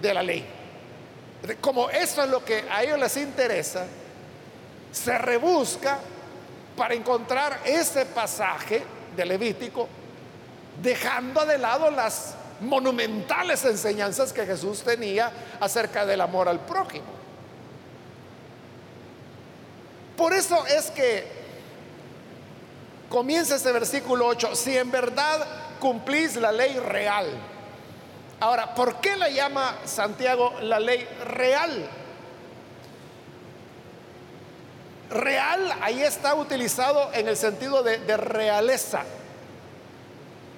de 0.00 0.14
la 0.14 0.22
ley. 0.22 0.46
Como 1.60 1.90
eso 1.90 2.22
es 2.22 2.30
lo 2.30 2.44
que 2.44 2.64
a 2.70 2.82
ellos 2.82 2.98
les 2.98 3.16
interesa, 3.16 3.86
se 4.92 5.18
rebusca 5.18 5.98
para 6.76 6.94
encontrar 6.94 7.60
ese 7.64 8.06
pasaje 8.06 8.82
de 9.16 9.24
Levítico, 9.24 9.88
dejando 10.82 11.44
de 11.44 11.58
lado 11.58 11.90
las 11.90 12.34
monumentales 12.60 13.64
enseñanzas 13.64 14.32
que 14.32 14.46
Jesús 14.46 14.82
tenía 14.82 15.30
acerca 15.60 16.06
del 16.06 16.20
amor 16.20 16.48
al 16.48 16.60
prójimo. 16.60 17.04
Por 20.16 20.32
eso 20.32 20.64
es 20.66 20.90
que 20.90 21.26
comienza 23.08 23.56
este 23.56 23.72
versículo 23.72 24.26
8, 24.26 24.54
si 24.54 24.76
en 24.76 24.90
verdad 24.90 25.46
cumplís 25.78 26.36
la 26.36 26.52
ley 26.52 26.78
real. 26.78 27.26
Ahora, 28.40 28.74
¿por 28.74 29.00
qué 29.00 29.16
la 29.16 29.28
llama 29.28 29.76
Santiago 29.84 30.54
la 30.62 30.80
ley 30.80 31.06
real? 31.26 31.88
Real 35.10 35.72
ahí 35.80 36.02
está 36.02 36.34
utilizado 36.34 37.12
en 37.12 37.28
el 37.28 37.36
sentido 37.36 37.82
de, 37.82 37.98
de 37.98 38.16
realeza, 38.16 39.04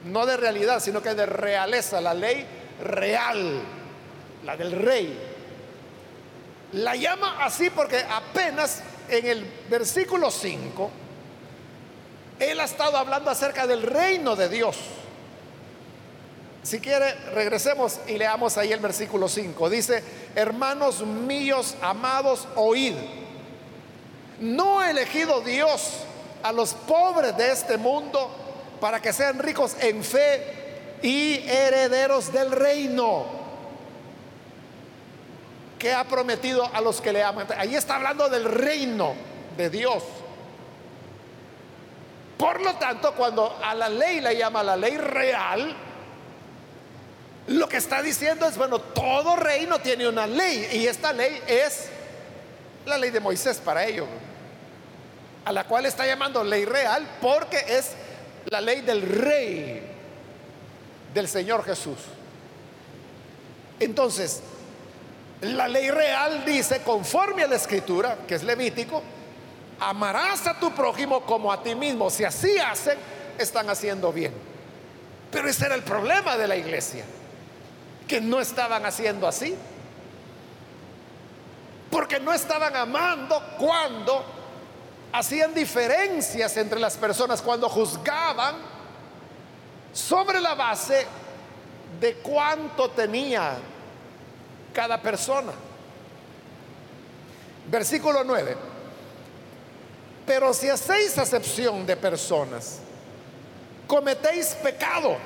no 0.04 0.24
de 0.24 0.36
realidad, 0.36 0.80
sino 0.80 1.02
que 1.02 1.14
de 1.14 1.26
realeza, 1.26 2.00
la 2.00 2.14
ley 2.14 2.46
real, 2.82 3.60
la 4.44 4.56
del 4.56 4.72
rey. 4.72 5.18
La 6.72 6.94
llama 6.96 7.44
así 7.44 7.70
porque 7.70 8.04
apenas 8.10 8.82
en 9.08 9.26
el 9.26 9.46
versículo 9.68 10.30
5, 10.30 10.90
él 12.38 12.60
ha 12.60 12.64
estado 12.64 12.96
hablando 12.96 13.30
acerca 13.30 13.66
del 13.66 13.82
reino 13.82 14.36
de 14.36 14.48
Dios. 14.48 14.76
Si 16.62 16.80
quiere, 16.80 17.14
regresemos 17.32 17.98
y 18.06 18.18
leamos 18.18 18.58
ahí 18.58 18.72
el 18.72 18.80
versículo 18.80 19.28
5. 19.28 19.70
Dice, 19.70 20.02
hermanos 20.34 21.00
míos, 21.00 21.74
amados, 21.80 22.46
oíd. 22.56 22.94
No 24.40 24.80
ha 24.80 24.90
elegido 24.90 25.40
Dios 25.40 26.00
a 26.42 26.52
los 26.52 26.74
pobres 26.74 27.36
de 27.36 27.50
este 27.50 27.76
mundo 27.76 28.30
para 28.80 29.00
que 29.00 29.12
sean 29.12 29.38
ricos 29.38 29.76
en 29.80 30.04
fe 30.04 30.98
y 31.02 31.48
herederos 31.48 32.32
del 32.32 32.52
reino 32.52 33.37
que 35.78 35.92
ha 35.92 36.04
prometido 36.04 36.68
a 36.74 36.80
los 36.80 37.00
que 37.00 37.12
le 37.12 37.22
aman. 37.22 37.46
Ahí 37.56 37.74
está 37.74 37.96
hablando 37.96 38.28
del 38.28 38.44
reino 38.44 39.14
de 39.56 39.70
Dios. 39.70 40.02
Por 42.36 42.60
lo 42.60 42.74
tanto, 42.76 43.14
cuando 43.14 43.58
a 43.62 43.74
la 43.74 43.88
ley 43.88 44.20
le 44.20 44.36
llama 44.36 44.62
la 44.62 44.76
ley 44.76 44.96
real, 44.96 45.74
lo 47.48 47.68
que 47.68 47.78
está 47.78 48.02
diciendo 48.02 48.46
es, 48.46 48.56
bueno, 48.56 48.78
todo 48.80 49.36
reino 49.36 49.80
tiene 49.80 50.08
una 50.08 50.26
ley 50.26 50.68
y 50.72 50.86
esta 50.86 51.12
ley 51.12 51.40
es 51.46 51.88
la 52.86 52.98
ley 52.98 53.10
de 53.10 53.20
Moisés 53.20 53.58
para 53.58 53.84
ellos, 53.86 54.06
a 55.44 55.52
la 55.52 55.64
cual 55.64 55.86
está 55.86 56.06
llamando 56.06 56.44
ley 56.44 56.64
real 56.64 57.06
porque 57.20 57.58
es 57.68 57.92
la 58.46 58.60
ley 58.60 58.82
del 58.82 59.02
rey, 59.02 59.82
del 61.12 61.28
Señor 61.28 61.64
Jesús. 61.64 61.98
Entonces, 63.80 64.42
la 65.40 65.68
ley 65.68 65.90
real 65.90 66.44
dice, 66.44 66.82
conforme 66.82 67.44
a 67.44 67.46
la 67.46 67.56
escritura, 67.56 68.18
que 68.26 68.34
es 68.34 68.42
Levítico, 68.42 69.02
amarás 69.80 70.46
a 70.46 70.58
tu 70.58 70.72
prójimo 70.72 71.20
como 71.22 71.52
a 71.52 71.62
ti 71.62 71.74
mismo. 71.74 72.10
Si 72.10 72.24
así 72.24 72.58
hacen, 72.58 72.98
están 73.38 73.70
haciendo 73.70 74.12
bien. 74.12 74.32
Pero 75.30 75.48
ese 75.48 75.66
era 75.66 75.74
el 75.74 75.82
problema 75.82 76.36
de 76.36 76.48
la 76.48 76.56
iglesia, 76.56 77.04
que 78.08 78.20
no 78.20 78.40
estaban 78.40 78.84
haciendo 78.84 79.28
así. 79.28 79.54
Porque 81.90 82.18
no 82.18 82.32
estaban 82.32 82.74
amando 82.74 83.40
cuando 83.58 84.24
hacían 85.12 85.54
diferencias 85.54 86.56
entre 86.56 86.80
las 86.80 86.96
personas, 86.96 87.40
cuando 87.40 87.68
juzgaban 87.68 88.56
sobre 89.92 90.40
la 90.40 90.54
base 90.54 91.06
de 92.00 92.14
cuánto 92.16 92.90
tenía 92.90 93.56
cada 94.78 95.02
persona. 95.02 95.50
Versículo 97.68 98.22
9. 98.22 98.56
Pero 100.24 100.54
si 100.54 100.68
hacéis 100.68 101.18
acepción 101.18 101.84
de 101.84 101.96
personas, 101.96 102.78
cometéis 103.88 104.54
pecado 104.62 105.16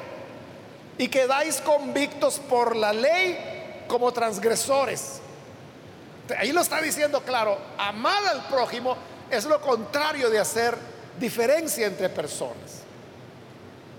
y 0.97 1.07
quedáis 1.07 1.61
convictos 1.61 2.39
por 2.39 2.75
la 2.75 2.95
ley 2.95 3.85
como 3.89 4.11
transgresores. 4.11 5.21
Ahí 6.39 6.51
lo 6.51 6.63
está 6.63 6.81
diciendo 6.81 7.21
claro, 7.21 7.59
amar 7.77 8.25
al 8.29 8.47
prójimo 8.47 8.97
es 9.31 9.45
lo 9.45 9.61
contrario 9.61 10.31
de 10.31 10.39
hacer 10.39 10.79
diferencia 11.21 11.87
entre 11.87 12.09
personas. 12.09 12.81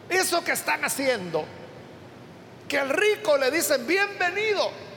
Eso 0.09 0.43
que 0.43 0.53
están 0.53 0.83
haciendo, 0.83 1.45
que 2.67 2.79
al 2.79 2.89
rico 2.89 3.37
le 3.37 3.51
dicen 3.51 3.85
bienvenido 3.85 4.92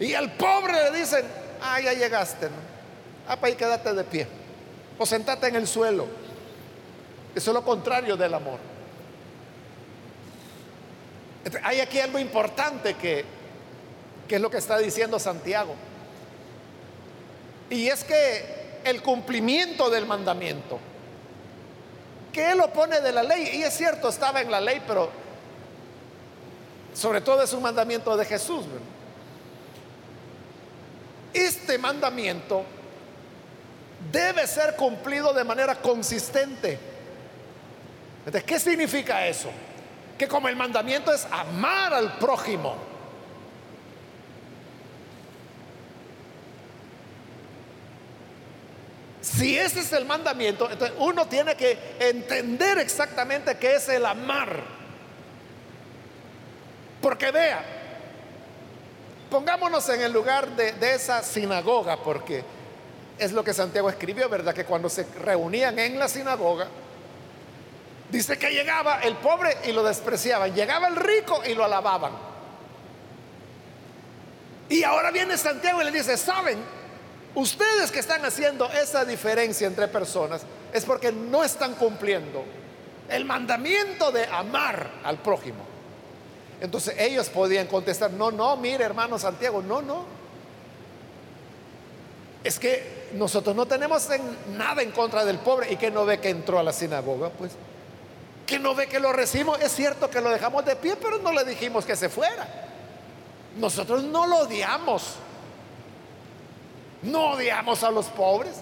y 0.00 0.14
al 0.14 0.32
pobre 0.32 0.72
le 0.90 0.98
dicen, 0.98 1.24
ah, 1.60 1.78
ya 1.80 1.92
llegaste, 1.92 2.46
¿no? 2.46 2.56
Ah, 3.28 3.36
para 3.36 3.48
ahí 3.48 3.54
quédate 3.54 3.92
de 3.92 4.02
pie 4.02 4.26
o 4.98 5.06
sentate 5.06 5.46
en 5.48 5.56
el 5.56 5.66
suelo. 5.66 6.06
Eso 7.34 7.50
es 7.50 7.54
lo 7.54 7.64
contrario 7.64 8.16
del 8.16 8.34
amor. 8.34 8.58
Hay 11.62 11.80
aquí 11.80 11.98
algo 12.00 12.18
importante 12.18 12.94
que, 12.94 13.24
es 14.28 14.40
lo 14.40 14.50
que 14.50 14.58
está 14.58 14.78
diciendo 14.78 15.18
Santiago. 15.18 15.74
Y 17.70 17.88
es 17.88 18.04
que 18.04 18.80
el 18.84 19.02
cumplimiento 19.02 19.88
del 19.88 20.06
mandamiento, 20.06 20.78
que 22.32 22.52
él 22.52 22.58
lo 22.58 22.70
pone 22.72 23.00
de 23.00 23.12
la 23.12 23.22
ley, 23.22 23.50
y 23.54 23.62
es 23.62 23.74
cierto, 23.74 24.08
estaba 24.08 24.42
en 24.42 24.50
la 24.50 24.60
ley, 24.60 24.82
pero 24.86 25.10
sobre 26.92 27.20
todo 27.20 27.42
es 27.42 27.52
un 27.52 27.62
mandamiento 27.62 28.16
de 28.16 28.24
Jesús. 28.26 28.66
Este 31.32 31.78
mandamiento 31.78 32.64
debe 34.12 34.46
ser 34.46 34.76
cumplido 34.76 35.32
de 35.32 35.44
manera 35.44 35.76
consistente. 35.76 36.78
¿Qué 38.46 38.58
significa 38.58 39.26
eso? 39.26 39.50
Que 40.18 40.28
como 40.28 40.48
el 40.48 40.56
mandamiento 40.56 41.12
es 41.12 41.26
amar 41.30 41.94
al 41.94 42.18
prójimo, 42.18 42.76
Si 49.22 49.56
ese 49.56 49.80
es 49.80 49.92
el 49.92 50.06
mandamiento, 50.06 50.70
entonces 50.70 50.96
uno 50.98 51.26
tiene 51.26 51.54
que 51.54 51.78
entender 51.98 52.78
exactamente 52.78 53.56
qué 53.58 53.76
es 53.76 53.88
el 53.88 54.04
amar. 54.06 54.60
Porque 57.00 57.30
vea, 57.30 57.64
pongámonos 59.30 59.88
en 59.88 60.02
el 60.02 60.12
lugar 60.12 60.48
de, 60.56 60.74
esa 60.94 61.22
sinagoga, 61.22 61.96
porque 61.96 62.44
es 63.18 63.32
lo 63.32 63.44
que 63.44 63.54
Santiago 63.54 63.88
escribió, 63.88 64.28
¿verdad? 64.28 64.54
Que 64.54 64.64
cuando 64.64 64.88
se 64.88 65.06
reunían 65.22 65.78
en 65.78 65.98
la 65.98 66.08
sinagoga, 66.08 66.66
dice 68.10 68.38
que 68.38 68.50
llegaba 68.50 69.00
el 69.00 69.16
pobre 69.16 69.56
y 69.64 69.72
lo 69.72 69.82
despreciaban, 69.82 70.54
llegaba 70.54 70.88
el 70.88 70.96
rico 70.96 71.42
y 71.46 71.54
lo 71.54 71.64
alababan. 71.64 72.12
Y 74.68 74.82
ahora 74.82 75.10
viene 75.10 75.36
Santiago 75.36 75.80
y 75.80 75.84
le 75.84 75.92
dice, 75.92 76.16
¿saben? 76.16 76.58
Ustedes 77.34 77.92
que 77.92 78.00
están 78.00 78.24
haciendo 78.24 78.68
esa 78.70 79.04
diferencia 79.04 79.66
entre 79.66 79.86
personas 79.88 80.42
es 80.72 80.84
porque 80.84 81.12
no 81.12 81.44
están 81.44 81.74
cumpliendo 81.74 82.44
el 83.08 83.24
mandamiento 83.24 84.10
de 84.10 84.26
amar 84.26 84.90
al 85.04 85.18
prójimo. 85.18 85.69
Entonces 86.60 86.94
ellos 86.98 87.28
podían 87.30 87.66
contestar, 87.66 88.10
no, 88.10 88.30
no, 88.30 88.56
mire 88.56 88.84
hermano 88.84 89.18
Santiago, 89.18 89.62
no, 89.62 89.80
no. 89.80 90.04
Es 92.44 92.58
que 92.58 93.10
nosotros 93.14 93.56
no 93.56 93.66
tenemos 93.66 94.08
nada 94.56 94.82
en 94.82 94.92
contra 94.92 95.24
del 95.24 95.38
pobre 95.38 95.72
y 95.72 95.76
que 95.76 95.90
no 95.90 96.04
ve 96.04 96.20
que 96.20 96.30
entró 96.30 96.58
a 96.58 96.62
la 96.62 96.72
sinagoga, 96.72 97.30
pues. 97.30 97.52
Que 98.46 98.58
no 98.58 98.74
ve 98.74 98.88
que 98.88 99.00
lo 99.00 99.12
recibimos. 99.12 99.60
Es 99.60 99.72
cierto 99.72 100.10
que 100.10 100.20
lo 100.20 100.30
dejamos 100.30 100.64
de 100.64 100.76
pie, 100.76 100.96
pero 100.96 101.18
no 101.18 101.32
le 101.32 101.44
dijimos 101.44 101.84
que 101.84 101.96
se 101.96 102.08
fuera. 102.08 102.46
Nosotros 103.56 104.02
no 104.04 104.26
lo 104.26 104.38
odiamos. 104.38 105.14
No 107.02 107.32
odiamos 107.32 107.82
a 107.82 107.90
los 107.90 108.06
pobres. 108.06 108.56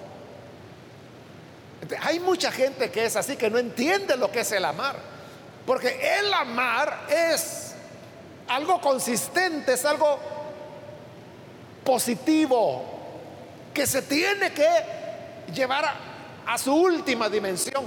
Hay 2.02 2.20
mucha 2.20 2.52
gente 2.52 2.90
que 2.90 3.06
es 3.06 3.16
así, 3.16 3.36
que 3.36 3.50
no 3.50 3.58
entiende 3.58 4.16
lo 4.16 4.30
que 4.30 4.40
es 4.40 4.52
el 4.52 4.64
amar. 4.64 4.96
Porque 5.66 6.18
el 6.18 6.32
amar 6.32 7.06
es 7.08 7.67
algo 8.48 8.80
consistente, 8.80 9.74
es 9.74 9.84
algo 9.84 10.18
positivo, 11.84 12.82
que 13.72 13.86
se 13.86 14.02
tiene 14.02 14.52
que 14.52 14.68
llevar 15.54 15.84
a, 16.46 16.58
su 16.58 16.74
última 16.74 17.28
dimensión. 17.28 17.84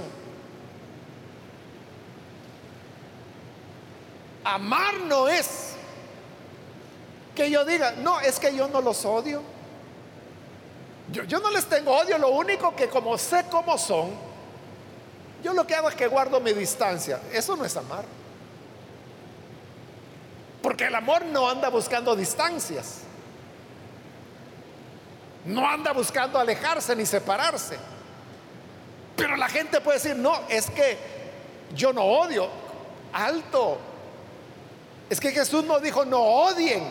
Amar 4.44 4.94
no 5.00 5.28
es 5.28 5.74
que 7.34 7.50
yo 7.50 7.64
diga, 7.64 7.92
no, 7.92 8.20
es 8.20 8.38
que 8.38 8.54
yo 8.54 8.68
no 8.68 8.80
los 8.80 9.04
odio. 9.04 9.42
Yo, 11.10 11.24
yo, 11.24 11.40
no 11.40 11.50
les 11.50 11.66
tengo 11.66 11.92
odio, 11.96 12.18
lo 12.18 12.30
único 12.30 12.74
que 12.74 12.88
como 12.88 13.18
sé 13.18 13.44
cómo 13.50 13.76
son, 13.76 14.10
yo 15.42 15.52
lo 15.52 15.66
que 15.66 15.74
hago 15.74 15.88
es 15.88 15.94
que 15.94 16.06
guardo 16.06 16.40
mi 16.40 16.52
distancia. 16.52 17.20
Eso 17.32 17.56
no 17.56 17.64
es 17.64 17.76
amar. 17.76 18.04
El 20.82 20.94
amor 20.94 21.24
no 21.26 21.48
anda 21.48 21.68
buscando 21.68 22.16
distancias. 22.16 23.02
No 25.44 25.66
anda 25.66 25.92
buscando 25.92 26.38
alejarse 26.38 26.94
ni 26.96 27.06
separarse. 27.06 27.78
Pero 29.16 29.36
la 29.36 29.48
gente 29.48 29.80
puede 29.80 29.98
decir, 29.98 30.16
no, 30.16 30.40
es 30.48 30.70
que 30.70 30.98
yo 31.74 31.92
no 31.92 32.02
odio. 32.02 32.48
Alto. 33.12 33.78
Es 35.08 35.20
que 35.20 35.30
Jesús 35.30 35.64
no 35.64 35.78
dijo 35.78 36.04
no 36.04 36.20
odien. 36.20 36.84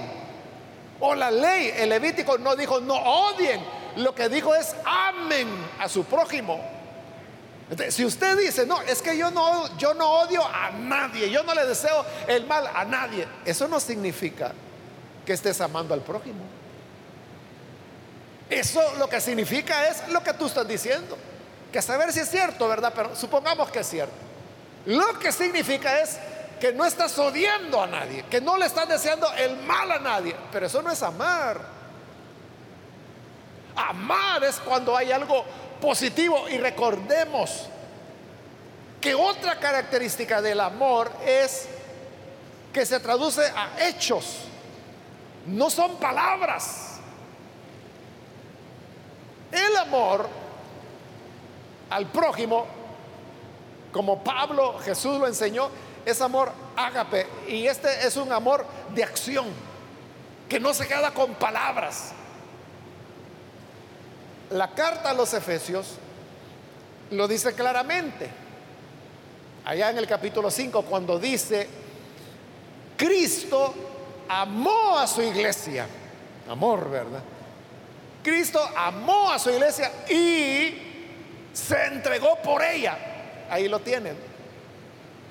O 0.99 1.15
la 1.15 1.31
ley, 1.31 1.73
el 1.75 1.89
Levítico 1.89 2.37
no 2.37 2.55
dijo 2.55 2.79
no 2.79 2.95
odien. 2.95 3.61
Lo 3.97 4.13
que 4.13 4.29
dijo 4.29 4.53
es 4.55 4.75
amen 4.85 5.47
a 5.79 5.89
su 5.89 6.03
prójimo. 6.05 6.61
Si 7.89 8.03
usted 8.03 8.37
dice, 8.37 8.65
no, 8.65 8.81
es 8.81 9.01
que 9.01 9.17
yo 9.17 9.31
no, 9.31 9.77
yo 9.77 9.93
no 9.93 10.09
odio 10.21 10.45
a 10.45 10.71
nadie, 10.71 11.29
yo 11.29 11.43
no 11.43 11.53
le 11.53 11.65
deseo 11.65 12.05
el 12.27 12.45
mal 12.45 12.67
a 12.67 12.83
nadie, 12.83 13.27
eso 13.45 13.67
no 13.67 13.79
significa 13.79 14.51
que 15.25 15.33
estés 15.33 15.61
amando 15.61 15.93
al 15.93 16.01
prójimo. 16.01 16.43
Eso 18.49 18.81
lo 18.97 19.07
que 19.07 19.21
significa 19.21 19.87
es 19.87 20.09
lo 20.09 20.21
que 20.21 20.33
tú 20.33 20.47
estás 20.47 20.67
diciendo. 20.67 21.17
Que 21.71 21.81
saber 21.81 22.11
si 22.11 22.19
es 22.19 22.29
cierto, 22.29 22.67
¿verdad? 22.67 22.91
Pero 22.93 23.15
supongamos 23.15 23.71
que 23.71 23.79
es 23.79 23.87
cierto. 23.87 24.13
Lo 24.85 25.17
que 25.17 25.31
significa 25.31 26.01
es 26.01 26.17
que 26.59 26.73
no 26.73 26.83
estás 26.83 27.17
odiando 27.17 27.81
a 27.81 27.87
nadie, 27.87 28.25
que 28.29 28.41
no 28.41 28.57
le 28.57 28.65
estás 28.65 28.89
deseando 28.89 29.31
el 29.35 29.55
mal 29.63 29.89
a 29.89 29.99
nadie. 29.99 30.35
Pero 30.51 30.65
eso 30.65 30.81
no 30.81 30.91
es 30.91 31.01
amar. 31.01 31.61
Amar 33.73 34.43
es 34.43 34.59
cuando 34.59 34.97
hay 34.97 35.13
algo 35.13 35.45
positivo 35.81 36.47
y 36.47 36.57
recordemos 36.57 37.67
que 39.01 39.15
otra 39.15 39.59
característica 39.59 40.41
del 40.41 40.59
amor 40.59 41.11
es 41.25 41.67
que 42.71 42.85
se 42.85 42.99
traduce 42.99 43.41
a 43.41 43.87
hechos, 43.87 44.43
no 45.47 45.69
son 45.69 45.97
palabras. 45.97 46.99
El 49.51 49.75
amor 49.75 50.29
al 51.89 52.05
prójimo, 52.05 52.65
como 53.91 54.23
Pablo 54.23 54.79
Jesús 54.79 55.19
lo 55.19 55.27
enseñó, 55.27 55.69
es 56.05 56.21
amor 56.21 56.53
ágape. 56.75 57.27
Y 57.47 57.67
este 57.67 58.07
es 58.07 58.15
un 58.15 58.31
amor 58.31 58.65
de 58.93 59.03
acción, 59.03 59.47
que 60.47 60.59
no 60.59 60.73
se 60.73 60.87
queda 60.87 61.11
con 61.11 61.33
palabras. 61.33 62.13
La 64.51 64.69
carta 64.69 65.11
a 65.11 65.13
los 65.13 65.33
Efesios 65.33 65.95
lo 67.11 67.27
dice 67.27 67.53
claramente. 67.53 68.29
Allá 69.63 69.91
en 69.91 69.97
el 69.97 70.07
capítulo 70.07 70.49
5, 70.49 70.81
cuando 70.83 71.19
dice, 71.19 71.67
Cristo 72.97 73.73
amó 74.27 74.97
a 74.97 75.07
su 75.07 75.21
iglesia. 75.21 75.87
Amor, 76.49 76.89
¿verdad? 76.89 77.21
Cristo 78.23 78.61
amó 78.75 79.31
a 79.31 79.39
su 79.39 79.49
iglesia 79.51 79.91
y 80.09 81.47
se 81.53 81.85
entregó 81.85 82.37
por 82.43 82.61
ella. 82.63 82.97
Ahí 83.49 83.67
lo 83.67 83.79
tienen. 83.79 84.17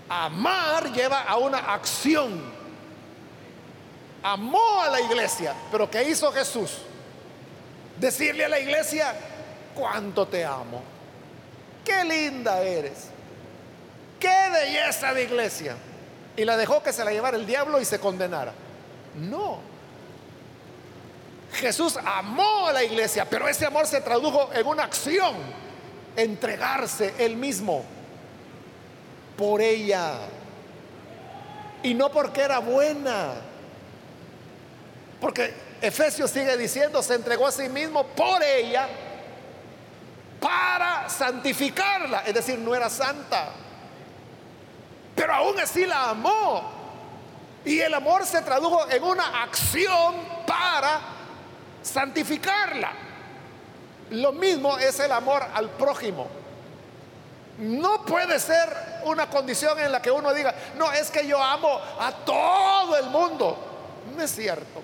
Amar 0.09 0.92
lleva 0.92 1.22
a 1.22 1.37
una 1.37 1.59
acción. 1.59 2.40
Amó 4.22 4.83
a 4.83 4.88
la 4.88 5.00
iglesia, 5.00 5.54
pero 5.70 5.90
¿qué 5.90 6.02
hizo 6.09 6.30
Jesús? 6.33 6.78
Decirle 8.00 8.46
a 8.46 8.48
la 8.48 8.58
iglesia, 8.58 9.14
cuánto 9.74 10.26
te 10.26 10.44
amo. 10.44 10.82
Qué 11.84 12.02
linda 12.04 12.62
eres. 12.62 13.08
Qué 14.18 14.48
belleza 14.50 15.12
de 15.12 15.24
iglesia. 15.24 15.76
Y 16.36 16.44
la 16.44 16.56
dejó 16.56 16.82
que 16.82 16.92
se 16.92 17.04
la 17.04 17.12
llevara 17.12 17.36
el 17.36 17.46
diablo 17.46 17.78
y 17.78 17.84
se 17.84 17.98
condenara. 17.98 18.54
No. 19.16 19.58
Jesús 21.52 21.98
amó 22.02 22.68
a 22.68 22.72
la 22.72 22.84
iglesia, 22.84 23.26
pero 23.28 23.48
ese 23.48 23.66
amor 23.66 23.86
se 23.86 24.00
tradujo 24.00 24.50
en 24.54 24.66
una 24.66 24.84
acción, 24.84 25.34
entregarse 26.16 27.12
él 27.18 27.36
mismo 27.36 27.84
por 29.36 29.60
ella. 29.60 30.20
Y 31.82 31.92
no 31.92 32.10
porque 32.10 32.42
era 32.42 32.60
buena. 32.60 33.34
Porque 35.20 35.52
Efesios 35.80 36.30
sigue 36.30 36.56
diciendo, 36.56 37.02
se 37.02 37.14
entregó 37.14 37.46
a 37.46 37.52
sí 37.52 37.68
mismo 37.68 38.04
por 38.08 38.42
ella 38.42 38.88
para 40.40 41.08
santificarla. 41.08 42.22
Es 42.26 42.34
decir, 42.34 42.58
no 42.58 42.74
era 42.74 42.90
santa. 42.90 43.50
Pero 45.14 45.34
aún 45.34 45.58
así 45.58 45.86
la 45.86 46.10
amó. 46.10 46.80
Y 47.64 47.80
el 47.80 47.92
amor 47.92 48.24
se 48.24 48.40
tradujo 48.42 48.88
en 48.90 49.02
una 49.02 49.42
acción 49.42 50.14
para 50.46 51.00
santificarla. 51.82 52.92
Lo 54.10 54.32
mismo 54.32 54.78
es 54.78 54.98
el 54.98 55.12
amor 55.12 55.44
al 55.54 55.70
prójimo. 55.70 56.26
No 57.58 58.04
puede 58.04 58.40
ser 58.40 59.02
una 59.04 59.28
condición 59.28 59.78
en 59.78 59.92
la 59.92 60.00
que 60.00 60.10
uno 60.10 60.32
diga, 60.32 60.54
no, 60.76 60.90
es 60.90 61.10
que 61.10 61.26
yo 61.26 61.42
amo 61.42 61.78
a 61.98 62.12
todo 62.24 62.96
el 62.96 63.06
mundo. 63.06 63.56
No 64.16 64.22
es 64.22 64.30
cierto. 64.30 64.82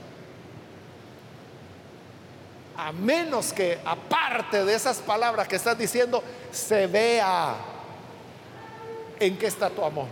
A 2.79 2.93
menos 2.93 3.53
que 3.53 3.79
aparte 3.85 4.65
de 4.65 4.75
esas 4.75 4.99
palabras 4.99 5.49
que 5.49 5.57
estás 5.57 5.79
diciendo, 5.79 6.23
se 6.53 6.87
vea 6.87 7.55
en 9.19 9.39
qué 9.39 9.47
está 9.47 9.71
tu 9.71 9.85
amor. 9.85 10.07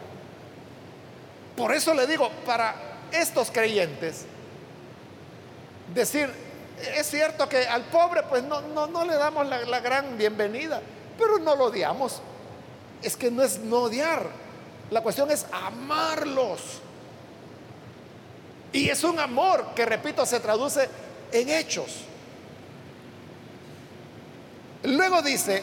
Por 1.57 1.73
eso 1.73 1.95
le 1.95 2.07
digo, 2.07 2.31
para 2.47 2.75
estos 3.13 3.51
creyentes, 3.51 4.25
decir, 5.95 6.31
es 6.97 7.07
cierto 7.07 7.49
que 7.49 7.67
al 7.67 7.83
pobre 7.85 8.23
pues 8.25 8.43
no, 8.43 8.61
no, 8.61 9.05
le 9.05 9.15
damos 9.15 9.47
la, 9.47 9.61
la 9.65 9.81
gran 9.81 10.17
bienvenida, 10.19 10.81
pero 11.19 11.39
no 11.39 11.55
lo 11.55 11.67
odiamos. 11.67 12.21
Es 13.03 13.17
que 13.17 13.31
no 13.31 13.43
es 13.43 13.59
no 13.59 13.83
odiar, 13.83 14.27
la 14.91 15.03
cuestión 15.03 15.31
es 15.31 15.47
amarlos. 15.53 16.81
Y 18.73 18.89
es 18.89 19.05
un 19.05 19.21
amor 19.21 19.67
que, 19.75 19.87
repito, 19.87 20.27
se 20.27 20.41
traduce 20.41 20.89
en 21.31 21.49
hechos. 21.49 22.05
Luego 24.85 25.23
dice 25.23 25.63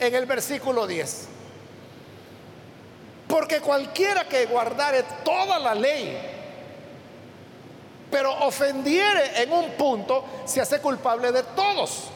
en 0.00 0.14
el 0.14 0.26
versículo 0.26 0.86
10, 0.86 1.28
porque 3.28 3.60
cualquiera 3.60 4.28
que 4.28 4.46
guardare 4.46 5.04
toda 5.24 5.58
la 5.60 5.74
ley, 5.74 6.18
pero 8.10 8.32
ofendiere 8.44 9.42
en 9.42 9.52
un 9.52 9.70
punto, 9.72 10.24
se 10.44 10.60
hace 10.60 10.80
culpable 10.80 11.30
de 11.30 11.44
todos. 11.44 12.08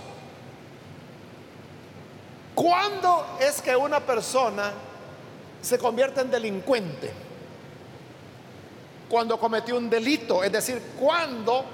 ¿Cuándo 2.57 3.39
es 3.41 3.63
que 3.63 3.77
una 3.77 4.01
persona 4.01 4.73
se 5.63 5.79
convierte 5.79 6.21
en 6.21 6.31
delincuente? 6.33 7.13
Cuando 9.09 9.39
cometió 9.39 9.77
un 9.77 9.89
delito, 9.89 10.43
es 10.43 10.51
decir, 10.51 10.83
cuando 10.99 11.65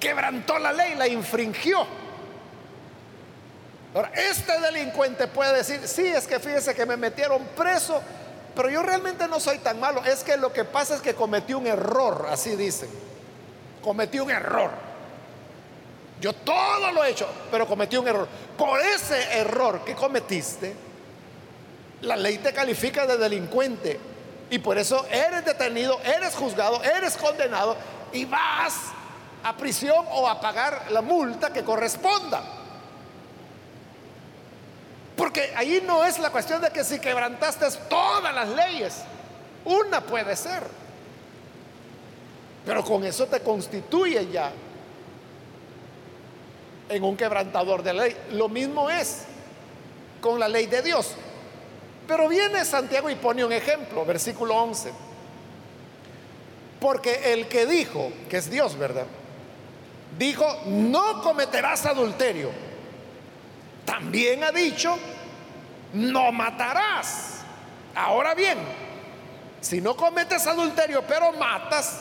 quebrantó 0.00 0.58
la 0.58 0.72
ley, 0.72 0.96
la 0.96 1.06
infringió. 1.06 2.01
Ahora, 3.94 4.10
este 4.14 4.58
delincuente 4.60 5.26
puede 5.28 5.54
decir, 5.54 5.86
sí, 5.86 6.06
es 6.06 6.26
que 6.26 6.40
fíjese 6.40 6.74
que 6.74 6.86
me 6.86 6.96
metieron 6.96 7.44
preso, 7.56 8.00
pero 8.54 8.70
yo 8.70 8.82
realmente 8.82 9.28
no 9.28 9.38
soy 9.38 9.58
tan 9.58 9.78
malo. 9.78 10.02
Es 10.04 10.24
que 10.24 10.36
lo 10.36 10.52
que 10.52 10.64
pasa 10.64 10.94
es 10.94 11.02
que 11.02 11.14
cometí 11.14 11.52
un 11.52 11.66
error, 11.66 12.26
así 12.30 12.56
dicen. 12.56 12.88
Cometí 13.82 14.18
un 14.18 14.30
error. 14.30 14.70
Yo 16.20 16.32
todo 16.32 16.90
lo 16.92 17.04
he 17.04 17.10
hecho, 17.10 17.28
pero 17.50 17.66
cometí 17.66 17.96
un 17.96 18.08
error. 18.08 18.28
Por 18.56 18.80
ese 18.80 19.38
error 19.38 19.84
que 19.84 19.94
cometiste, 19.94 20.74
la 22.02 22.16
ley 22.16 22.38
te 22.38 22.52
califica 22.52 23.06
de 23.06 23.18
delincuente. 23.18 24.00
Y 24.48 24.58
por 24.58 24.78
eso 24.78 25.06
eres 25.10 25.44
detenido, 25.44 26.00
eres 26.04 26.34
juzgado, 26.34 26.82
eres 26.82 27.16
condenado 27.16 27.76
y 28.12 28.24
vas 28.24 28.74
a 29.42 29.56
prisión 29.56 30.04
o 30.10 30.28
a 30.28 30.40
pagar 30.40 30.86
la 30.90 31.02
multa 31.02 31.52
que 31.52 31.64
corresponda. 31.64 32.61
Porque 35.16 35.52
ahí 35.54 35.82
no 35.86 36.04
es 36.04 36.18
la 36.18 36.30
cuestión 36.30 36.60
de 36.60 36.70
que 36.70 36.84
si 36.84 36.98
quebrantaste 36.98 37.66
todas 37.88 38.34
las 38.34 38.48
leyes, 38.48 39.02
una 39.64 40.00
puede 40.00 40.34
ser. 40.36 40.62
Pero 42.64 42.84
con 42.84 43.04
eso 43.04 43.26
te 43.26 43.40
constituye 43.40 44.28
ya 44.30 44.52
en 46.88 47.04
un 47.04 47.16
quebrantador 47.16 47.82
de 47.82 47.92
ley. 47.92 48.16
Lo 48.32 48.48
mismo 48.48 48.88
es 48.88 49.24
con 50.20 50.38
la 50.38 50.48
ley 50.48 50.66
de 50.66 50.82
Dios. 50.82 51.12
Pero 52.06 52.28
viene 52.28 52.64
Santiago 52.64 53.10
y 53.10 53.14
pone 53.16 53.44
un 53.44 53.52
ejemplo, 53.52 54.04
versículo 54.04 54.56
11. 54.56 54.92
Porque 56.80 57.32
el 57.32 57.48
que 57.48 57.66
dijo, 57.66 58.10
que 58.28 58.38
es 58.38 58.50
Dios, 58.50 58.76
¿verdad? 58.76 59.06
Dijo, 60.18 60.46
no 60.66 61.22
cometerás 61.22 61.86
adulterio 61.86 62.50
también 63.84 64.44
ha 64.44 64.52
dicho, 64.52 64.96
no 65.92 66.32
matarás. 66.32 67.42
Ahora 67.94 68.34
bien, 68.34 68.58
si 69.60 69.80
no 69.80 69.96
cometes 69.96 70.46
adulterio 70.46 71.02
pero 71.06 71.32
matas, 71.32 72.00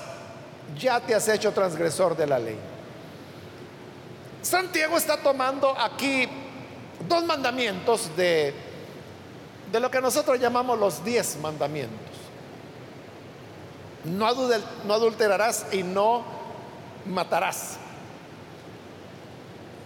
ya 0.77 0.99
te 0.99 1.15
has 1.15 1.27
hecho 1.27 1.51
transgresor 1.51 2.15
de 2.15 2.27
la 2.27 2.39
ley. 2.39 2.57
Santiago 4.41 4.97
está 4.97 5.17
tomando 5.17 5.77
aquí 5.79 6.27
dos 7.07 7.23
mandamientos 7.25 8.15
de, 8.15 8.53
de 9.71 9.79
lo 9.79 9.91
que 9.91 10.01
nosotros 10.01 10.39
llamamos 10.39 10.79
los 10.79 11.03
diez 11.03 11.37
mandamientos. 11.37 12.21
No, 14.05 14.25
adulterarás 14.25 15.67
y 15.71 15.83
no 15.83 16.23
matarás. 17.05 17.77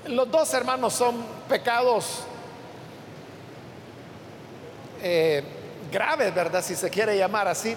Los 0.07 0.29
dos 0.29 0.53
hermanos 0.53 0.93
son 0.93 1.15
pecados 1.49 2.21
eh, 5.01 5.43
graves, 5.91 6.33
¿verdad? 6.33 6.63
Si 6.63 6.75
se 6.75 6.89
quiere 6.89 7.17
llamar 7.17 7.47
así. 7.47 7.75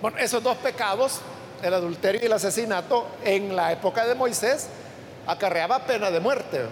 Bueno, 0.00 0.18
esos 0.18 0.42
dos 0.42 0.56
pecados, 0.58 1.20
el 1.62 1.74
adulterio 1.74 2.20
y 2.22 2.26
el 2.26 2.32
asesinato, 2.32 3.06
en 3.24 3.54
la 3.54 3.72
época 3.72 4.06
de 4.06 4.14
Moisés, 4.14 4.68
acarreaba 5.26 5.80
pena 5.80 6.10
de 6.10 6.20
muerte. 6.20 6.66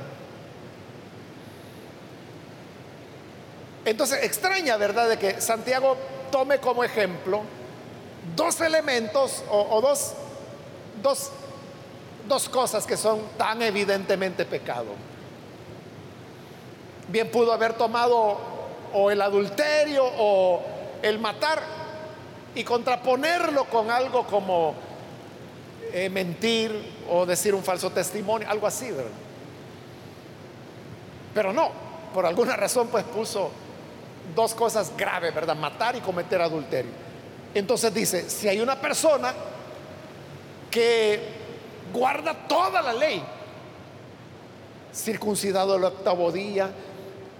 Entonces, 3.84 4.22
extraña, 4.22 4.76
¿verdad?, 4.76 5.08
de 5.08 5.18
que 5.18 5.40
Santiago 5.40 5.96
tome 6.30 6.58
como 6.58 6.84
ejemplo 6.84 7.42
dos 8.36 8.60
elementos 8.60 9.42
o, 9.50 9.80
dos, 9.80 10.14
dos 11.02 11.30
dos 12.28 12.48
cosas 12.48 12.86
que 12.86 12.96
son 12.96 13.20
tan 13.36 13.62
evidentemente 13.62 14.44
pecado. 14.44 14.94
Bien 17.08 17.30
pudo 17.30 17.52
haber 17.52 17.74
tomado 17.74 18.38
o 18.94 19.10
el 19.10 19.20
adulterio 19.20 20.04
o 20.04 20.62
el 21.02 21.18
matar, 21.18 21.62
y 22.54 22.64
contraponerlo 22.64 23.64
con 23.64 23.90
algo 23.90 24.26
como 24.26 24.74
eh, 25.92 26.08
mentir 26.08 27.02
o 27.10 27.24
decir 27.24 27.54
un 27.54 27.62
falso 27.62 27.90
testimonio, 27.90 28.48
algo 28.48 28.66
así, 28.66 28.90
¿verdad? 28.90 29.10
Pero 31.34 31.52
no, 31.52 31.70
por 32.12 32.26
alguna 32.26 32.56
razón 32.56 32.88
pues 32.88 33.04
puso 33.04 33.50
dos 34.34 34.54
cosas 34.54 34.92
graves, 34.96 35.34
¿verdad? 35.34 35.56
Matar 35.56 35.96
y 35.96 36.00
cometer 36.00 36.42
adulterio. 36.42 36.90
Entonces 37.54 37.92
dice, 37.92 38.28
si 38.28 38.48
hay 38.48 38.60
una 38.60 38.80
persona 38.80 39.32
que 40.70 41.41
guarda 41.92 42.34
toda 42.48 42.82
la 42.82 42.92
ley, 42.92 43.22
circuncidado 44.94 45.76
el 45.76 45.84
octavo 45.84 46.30
día, 46.32 46.70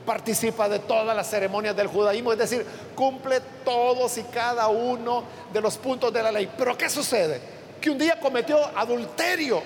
participa 0.05 0.69
de 0.69 0.81
todas 0.81 1.15
las 1.17 1.29
ceremonias 1.29 1.77
del 1.77 1.87
judaísmo, 1.87 2.33
es 2.33 2.39
decir, 2.39 2.67
cumple 2.95 3.41
todos 3.65 4.19
y 4.19 4.23
cada 4.25 4.69
uno 4.69 5.25
de 5.53 5.61
los 5.61 5.77
puntos 5.79 6.13
de 6.13 6.23
la 6.23 6.33
ley. 6.33 6.51
Pero 6.57 6.77
¿qué 6.77 6.89
sucede? 6.89 7.41
Que 7.81 7.91
un 7.91 7.99
día 7.99 8.19
cometió 8.21 8.59
adulterio. 8.77 9.63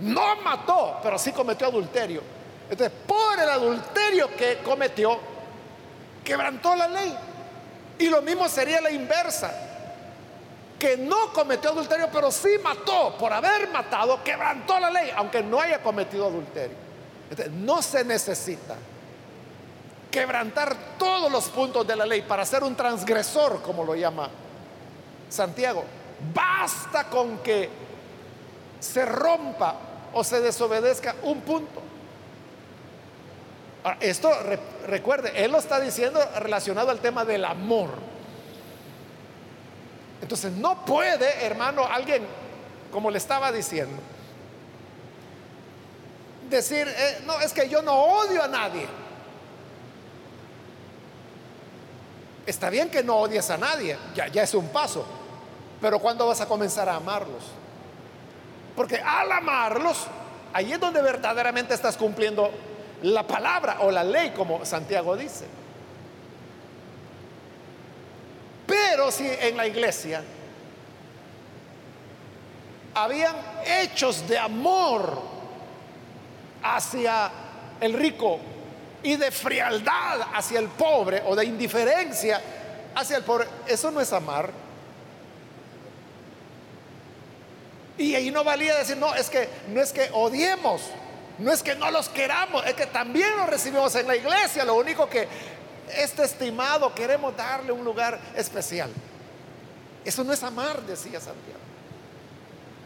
No 0.00 0.36
mató, 0.42 0.98
pero 1.02 1.18
sí 1.18 1.32
cometió 1.32 1.66
adulterio. 1.66 2.20
Entonces, 2.68 2.98
por 3.06 3.38
el 3.38 3.48
adulterio 3.48 4.28
que 4.36 4.58
cometió, 4.58 5.18
quebrantó 6.22 6.76
la 6.76 6.88
ley. 6.88 7.16
Y 7.98 8.08
lo 8.08 8.20
mismo 8.20 8.46
sería 8.48 8.80
la 8.80 8.90
inversa. 8.90 9.65
Que 10.78 10.96
no 10.96 11.32
cometió 11.32 11.70
adulterio, 11.70 12.08
pero 12.12 12.30
sí 12.30 12.50
mató. 12.62 13.16
Por 13.18 13.32
haber 13.32 13.68
matado, 13.70 14.22
quebrantó 14.22 14.78
la 14.78 14.90
ley, 14.90 15.10
aunque 15.16 15.42
no 15.42 15.60
haya 15.60 15.82
cometido 15.82 16.26
adulterio. 16.26 16.76
No 17.52 17.82
se 17.82 18.04
necesita 18.04 18.76
quebrantar 20.10 20.74
todos 20.98 21.30
los 21.30 21.48
puntos 21.48 21.86
de 21.86 21.96
la 21.96 22.06
ley 22.06 22.22
para 22.22 22.44
ser 22.46 22.62
un 22.62 22.74
transgresor, 22.74 23.60
como 23.62 23.84
lo 23.84 23.94
llama 23.94 24.30
Santiago. 25.28 25.84
Basta 26.32 27.04
con 27.04 27.38
que 27.38 27.68
se 28.80 29.04
rompa 29.04 29.74
o 30.14 30.24
se 30.24 30.40
desobedezca 30.40 31.16
un 31.22 31.40
punto. 31.42 31.82
esto, 34.00 34.30
recuerde, 34.86 35.44
él 35.44 35.52
lo 35.52 35.58
está 35.58 35.80
diciendo 35.80 36.18
relacionado 36.36 36.90
al 36.90 37.00
tema 37.00 37.24
del 37.24 37.44
amor. 37.44 37.90
Entonces, 40.20 40.52
no 40.52 40.84
puede, 40.84 41.44
hermano, 41.44 41.84
alguien, 41.84 42.26
como 42.90 43.10
le 43.10 43.18
estaba 43.18 43.52
diciendo, 43.52 44.00
decir, 46.48 46.86
eh, 46.88 47.22
no, 47.26 47.40
es 47.40 47.52
que 47.52 47.68
yo 47.68 47.82
no 47.82 47.92
odio 47.92 48.42
a 48.42 48.48
nadie. 48.48 48.86
Está 52.46 52.70
bien 52.70 52.88
que 52.88 53.02
no 53.02 53.16
odies 53.16 53.50
a 53.50 53.58
nadie, 53.58 53.98
ya, 54.14 54.28
ya 54.28 54.44
es 54.44 54.54
un 54.54 54.68
paso, 54.68 55.04
pero 55.80 55.98
¿cuándo 55.98 56.28
vas 56.28 56.40
a 56.40 56.46
comenzar 56.46 56.88
a 56.88 56.96
amarlos? 56.96 57.42
Porque 58.76 58.96
al 58.98 59.32
amarlos, 59.32 60.06
ahí 60.52 60.72
es 60.72 60.78
donde 60.78 61.02
verdaderamente 61.02 61.74
estás 61.74 61.96
cumpliendo 61.96 62.50
la 63.02 63.26
palabra 63.26 63.78
o 63.80 63.90
la 63.90 64.04
ley, 64.04 64.30
como 64.30 64.64
Santiago 64.64 65.16
dice. 65.16 65.46
Si 69.10 69.24
en 69.24 69.56
la 69.56 69.66
iglesia 69.66 70.22
habían 72.94 73.36
hechos 73.64 74.26
de 74.26 74.38
amor 74.38 75.22
hacia 76.62 77.30
el 77.80 77.92
rico 77.92 78.40
y 79.02 79.16
de 79.16 79.30
frialdad 79.30 80.22
hacia 80.34 80.58
el 80.58 80.68
pobre 80.68 81.22
o 81.26 81.36
de 81.36 81.44
indiferencia 81.44 82.40
hacia 82.94 83.18
el 83.18 83.22
pobre, 83.22 83.46
eso 83.66 83.90
no 83.90 84.00
es 84.00 84.12
amar. 84.12 84.50
Y 87.98 88.14
ahí 88.14 88.30
no 88.30 88.42
valía 88.42 88.76
decir, 88.76 88.96
no, 88.96 89.14
es 89.14 89.30
que 89.30 89.48
no 89.68 89.80
es 89.80 89.92
que 89.92 90.10
odiemos, 90.12 90.82
no 91.38 91.52
es 91.52 91.62
que 91.62 91.74
no 91.74 91.90
los 91.90 92.08
queramos, 92.08 92.66
es 92.66 92.74
que 92.74 92.86
también 92.86 93.36
los 93.36 93.48
recibimos 93.48 93.94
en 93.94 94.06
la 94.06 94.16
iglesia, 94.16 94.64
lo 94.64 94.74
único 94.74 95.08
que 95.08 95.28
este 95.96 96.24
estimado 96.24 96.94
queremos 96.94 97.36
darle 97.36 97.72
un 97.72 97.84
lugar 97.84 98.18
especial. 98.36 98.90
Eso 100.04 100.24
no 100.24 100.32
es 100.32 100.42
amar, 100.42 100.82
decía 100.82 101.20
Santiago. 101.20 101.60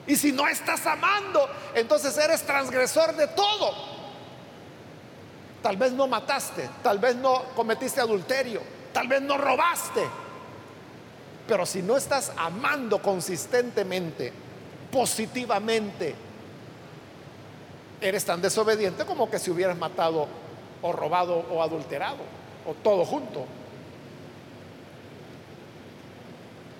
Y 0.07 0.17
si 0.17 0.33
no 0.33 0.49
estás 0.49 0.87
amando, 0.87 1.49
entonces 1.75 2.17
eres 2.17 2.43
transgresor 2.43 3.15
de 3.15 3.29
todo. 3.29 3.75
Tal 5.63 5.77
vez 5.77 5.93
no 5.93 6.09
mataste, 6.09 6.69
tal 6.83 6.99
vez 6.99 7.17
no 7.17 7.45
cometiste 7.55 8.01
adulterio, 8.01 8.63
tal 8.93 9.07
vez 9.07 9.21
no 9.21 9.37
robaste. 9.37 10.05
Pero 11.47 11.67
si 11.67 11.83
no 11.83 11.97
estás 11.97 12.33
amando 12.37 13.03
consistentemente, 13.03 14.33
positivamente, 14.91 16.15
eres 18.01 18.25
tan 18.25 18.41
desobediente 18.41 19.05
como 19.05 19.31
que 19.31 19.39
si 19.39 19.51
hubieras 19.51 19.77
matado 19.77 20.27
o 20.81 20.93
robado 20.93 21.45
o 21.51 21.63
adulterado, 21.63 22.40
o 22.67 22.75
todo 22.75 23.05
junto. 23.05 23.45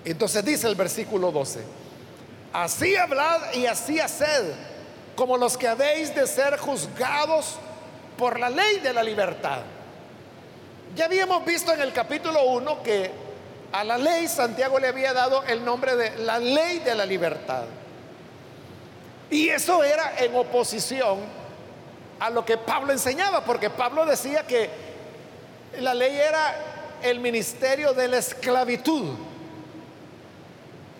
Entonces 0.03 0.43
dice 0.43 0.67
el 0.67 0.75
versículo 0.75 1.31
12, 1.31 1.63
así 2.53 2.95
hablad 2.95 3.53
y 3.53 3.67
así 3.67 3.99
haced, 3.99 4.53
como 5.15 5.37
los 5.37 5.57
que 5.57 5.67
habéis 5.67 6.13
de 6.15 6.25
ser 6.25 6.57
juzgados 6.57 7.57
por 8.17 8.39
la 8.39 8.49
ley 8.49 8.79
de 8.79 8.93
la 8.93 9.03
libertad. 9.03 9.59
Ya 10.95 11.05
habíamos 11.05 11.45
visto 11.45 11.71
en 11.73 11.81
el 11.81 11.93
capítulo 11.93 12.43
1 12.45 12.83
que 12.83 13.11
a 13.71 13.83
la 13.83 13.97
ley 13.97 14.27
Santiago 14.27 14.79
le 14.79 14.87
había 14.87 15.13
dado 15.13 15.43
el 15.43 15.63
nombre 15.63 15.95
de 15.95 16.17
la 16.17 16.39
ley 16.39 16.79
de 16.79 16.95
la 16.95 17.05
libertad. 17.05 17.63
Y 19.29 19.47
eso 19.49 19.83
era 19.83 20.19
en 20.19 20.35
oposición 20.35 21.19
a 22.19 22.29
lo 22.29 22.43
que 22.43 22.57
Pablo 22.57 22.91
enseñaba, 22.91 23.45
porque 23.45 23.69
Pablo 23.69 24.05
decía 24.05 24.45
que 24.45 24.90
la 25.79 25.93
ley 25.93 26.15
era 26.15 26.55
el 27.01 27.19
ministerio 27.19 27.93
de 27.93 28.07
la 28.07 28.17
esclavitud. 28.17 29.15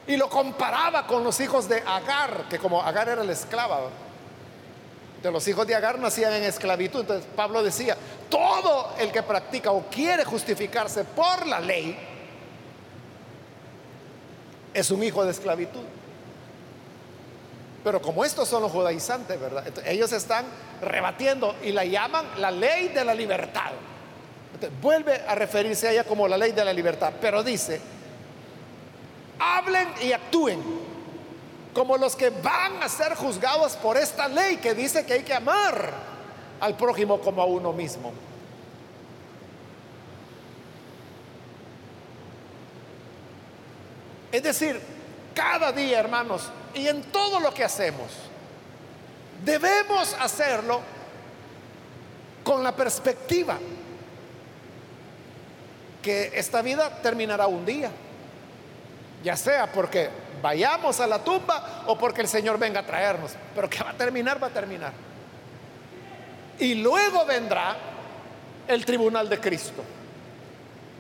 Y 0.08 0.18
lo 0.18 0.30
comparaba 0.30 1.06
con 1.06 1.24
los 1.24 1.40
hijos 1.40 1.70
de 1.70 1.84
Agar, 1.86 2.46
que 2.50 2.58
como 2.58 2.82
Agar 2.82 3.10
era 3.10 3.24
la 3.24 3.34
esclava 3.34 3.80
de 5.22 5.32
los 5.32 5.48
hijos 5.48 5.68
de 5.68 5.76
Agar 5.76 6.00
nacían 6.00 6.34
en 6.34 6.44
esclavitud. 6.44 7.02
Entonces 7.02 7.28
Pablo 7.36 7.64
decía, 7.64 7.96
todo 8.30 8.94
el 9.00 9.12
que 9.12 9.24
practica 9.24 9.72
o 9.72 9.84
quiere 9.90 10.26
justificarse 10.26 11.04
por 11.04 11.46
la 11.46 11.60
ley 11.60 11.98
es 14.74 14.90
un 14.90 15.04
hijo 15.04 15.24
de 15.24 15.32
esclavitud. 15.32 15.84
Pero 17.84 18.02
como 18.02 18.24
estos 18.24 18.48
son 18.48 18.62
los 18.62 18.72
judaizantes, 18.72 19.40
¿verdad? 19.40 19.66
ellos 19.86 20.12
están 20.12 20.46
rebatiendo 20.82 21.56
y 21.64 21.72
la 21.72 21.84
llaman 21.84 22.26
la 22.38 22.52
ley 22.52 22.90
de 22.90 23.04
la 23.04 23.14
libertad. 23.14 23.72
Vuelve 24.82 25.16
a 25.28 25.36
referirse 25.36 25.88
a 25.88 25.92
ella 25.92 26.04
como 26.04 26.28
la 26.28 26.38
ley 26.38 26.52
de 26.52 26.64
la 26.64 26.74
libertad, 26.74 27.14
pero 27.20 27.44
dice, 27.44 27.80
hablen 29.40 29.88
y 30.02 30.12
actúen 30.12 30.62
como 31.74 31.98
los 31.98 32.16
que 32.16 32.30
van 32.30 32.84
a 32.84 32.90
ser 32.90 33.16
juzgados 33.16 33.76
por 33.78 33.98
esta 33.98 34.28
ley 34.28 34.58
que 34.58 34.74
dice 34.74 35.06
que 35.06 35.14
hay 35.14 35.24
que 35.24 35.34
amar 35.34 35.92
al 36.60 36.76
prójimo 36.76 37.20
como 37.20 37.42
a 37.42 37.46
uno 37.46 37.74
mismo. 37.74 38.12
Es 44.32 44.44
decir, 44.44 44.80
cada 45.34 45.72
día, 45.72 46.00
hermanos, 46.00 46.50
y 46.74 46.88
en 46.88 47.04
todo 47.04 47.40
lo 47.40 47.54
que 47.54 47.64
hacemos, 47.64 48.12
debemos 49.44 50.16
hacerlo 50.20 50.82
con 52.44 52.64
la 52.64 52.76
perspectiva 52.76 53.58
que 56.02 56.32
esta 56.34 56.62
vida 56.62 57.02
terminará 57.02 57.48
un 57.48 57.66
día, 57.66 57.92
ya 59.24 59.36
sea 59.36 59.72
porque 59.72 60.10
vayamos 60.42 61.00
a 61.00 61.08
la 61.08 61.24
tumba 61.24 61.84
o 61.88 61.98
porque 61.98 62.22
el 62.22 62.28
Señor 62.28 62.58
venga 62.58 62.82
a 62.82 62.86
traernos. 62.86 63.32
Pero 63.54 63.70
que 63.70 63.84
va 63.84 63.92
a 63.92 63.94
terminar, 63.94 64.42
va 64.42 64.48
a 64.48 64.52
terminar. 64.52 64.94
Y 66.60 66.76
luego 66.76 67.26
vendrá 67.26 67.76
el 68.68 68.86
tribunal 68.86 69.30
de 69.30 69.40
Cristo, 69.40 69.84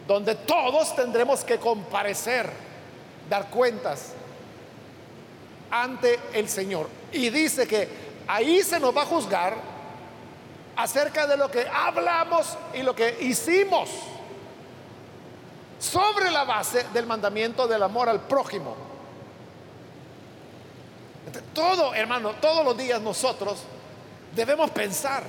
donde 0.08 0.36
todos 0.36 0.96
tendremos 0.96 1.44
que 1.44 1.58
comparecer, 1.58 2.50
dar 3.30 3.50
cuentas 3.50 4.14
ante 5.70 6.20
el 6.34 6.50
Señor. 6.50 6.90
Y 7.12 7.30
dice 7.30 7.68
que 7.68 7.88
ahí 8.28 8.62
se 8.62 8.80
nos 8.80 8.96
va 8.96 9.04
a 9.04 9.06
juzgar 9.06 9.56
acerca 10.76 11.28
de 11.28 11.38
lo 11.38 11.50
que 11.50 11.68
hablamos 11.68 12.58
y 12.74 12.82
lo 12.82 12.96
que 12.96 13.18
hicimos 13.22 13.90
sobre 15.82 16.30
la 16.30 16.44
base 16.44 16.86
del 16.94 17.08
mandamiento 17.08 17.67
del 17.67 17.82
amor 17.82 18.08
al 18.08 18.22
prójimo. 18.22 18.76
Todo, 21.56 21.96
hermano, 21.96 22.34
todos 22.39 22.63
los 22.63 22.78
días 22.78 23.02
nosotros 23.02 23.63
debemos 24.36 24.70
pensar 24.70 25.24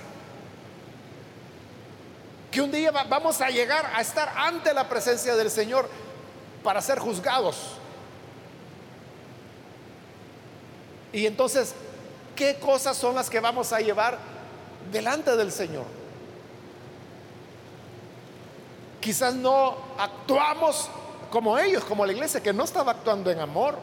que 2.50 2.60
un 2.60 2.70
día 2.70 2.90
vamos 2.90 3.40
a 3.40 3.48
llegar 3.48 3.90
a 3.94 4.02
estar 4.02 4.30
ante 4.36 4.74
la 4.74 4.88
presencia 4.90 5.34
del 5.36 5.50
Señor 5.50 5.88
para 6.62 6.82
ser 6.82 6.98
juzgados. 6.98 7.56
Y 11.14 11.26
entonces, 11.26 11.74
¿qué 12.36 12.56
cosas 12.56 12.98
son 12.98 13.14
las 13.14 13.30
que 13.30 13.40
vamos 13.40 13.72
a 13.72 13.80
llevar 13.80 14.18
delante 14.92 15.34
del 15.34 15.50
Señor? 15.50 16.01
Quizás 19.02 19.34
no 19.34 19.76
actuamos 19.98 20.88
como 21.28 21.58
ellos, 21.58 21.84
como 21.84 22.06
la 22.06 22.12
iglesia, 22.12 22.40
que 22.40 22.52
no 22.52 22.62
estaba 22.62 22.92
actuando 22.92 23.32
en 23.32 23.40
amor. 23.40 23.76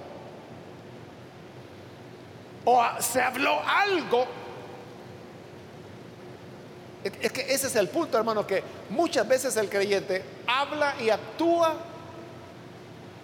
O 2.64 2.82
se 3.00 3.22
habló 3.22 3.60
algo. 3.68 4.26
Es 7.04 7.34
que 7.34 7.54
ese 7.54 7.68
es 7.68 7.76
el 7.76 7.90
punto, 7.90 8.18
hermano, 8.18 8.48
que 8.48 8.64
muchas 8.90 9.28
veces 9.28 9.58
el 9.58 9.70
creyente 9.70 10.24
habla 10.48 10.96
y 11.02 11.10
actúa 11.10 11.76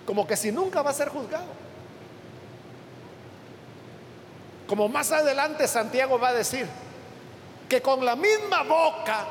como 0.05 0.27
que 0.27 0.35
si 0.35 0.51
nunca 0.51 0.81
va 0.81 0.89
a 0.89 0.93
ser 0.93 1.07
juzgado. 1.07 1.47
Como 4.67 4.89
más 4.89 5.13
adelante 5.13 5.65
Santiago 5.65 6.19
va 6.19 6.29
a 6.29 6.33
decir, 6.33 6.67
que 7.69 7.81
con 7.81 8.03
la 8.03 8.17
misma 8.17 8.63
boca 8.63 9.25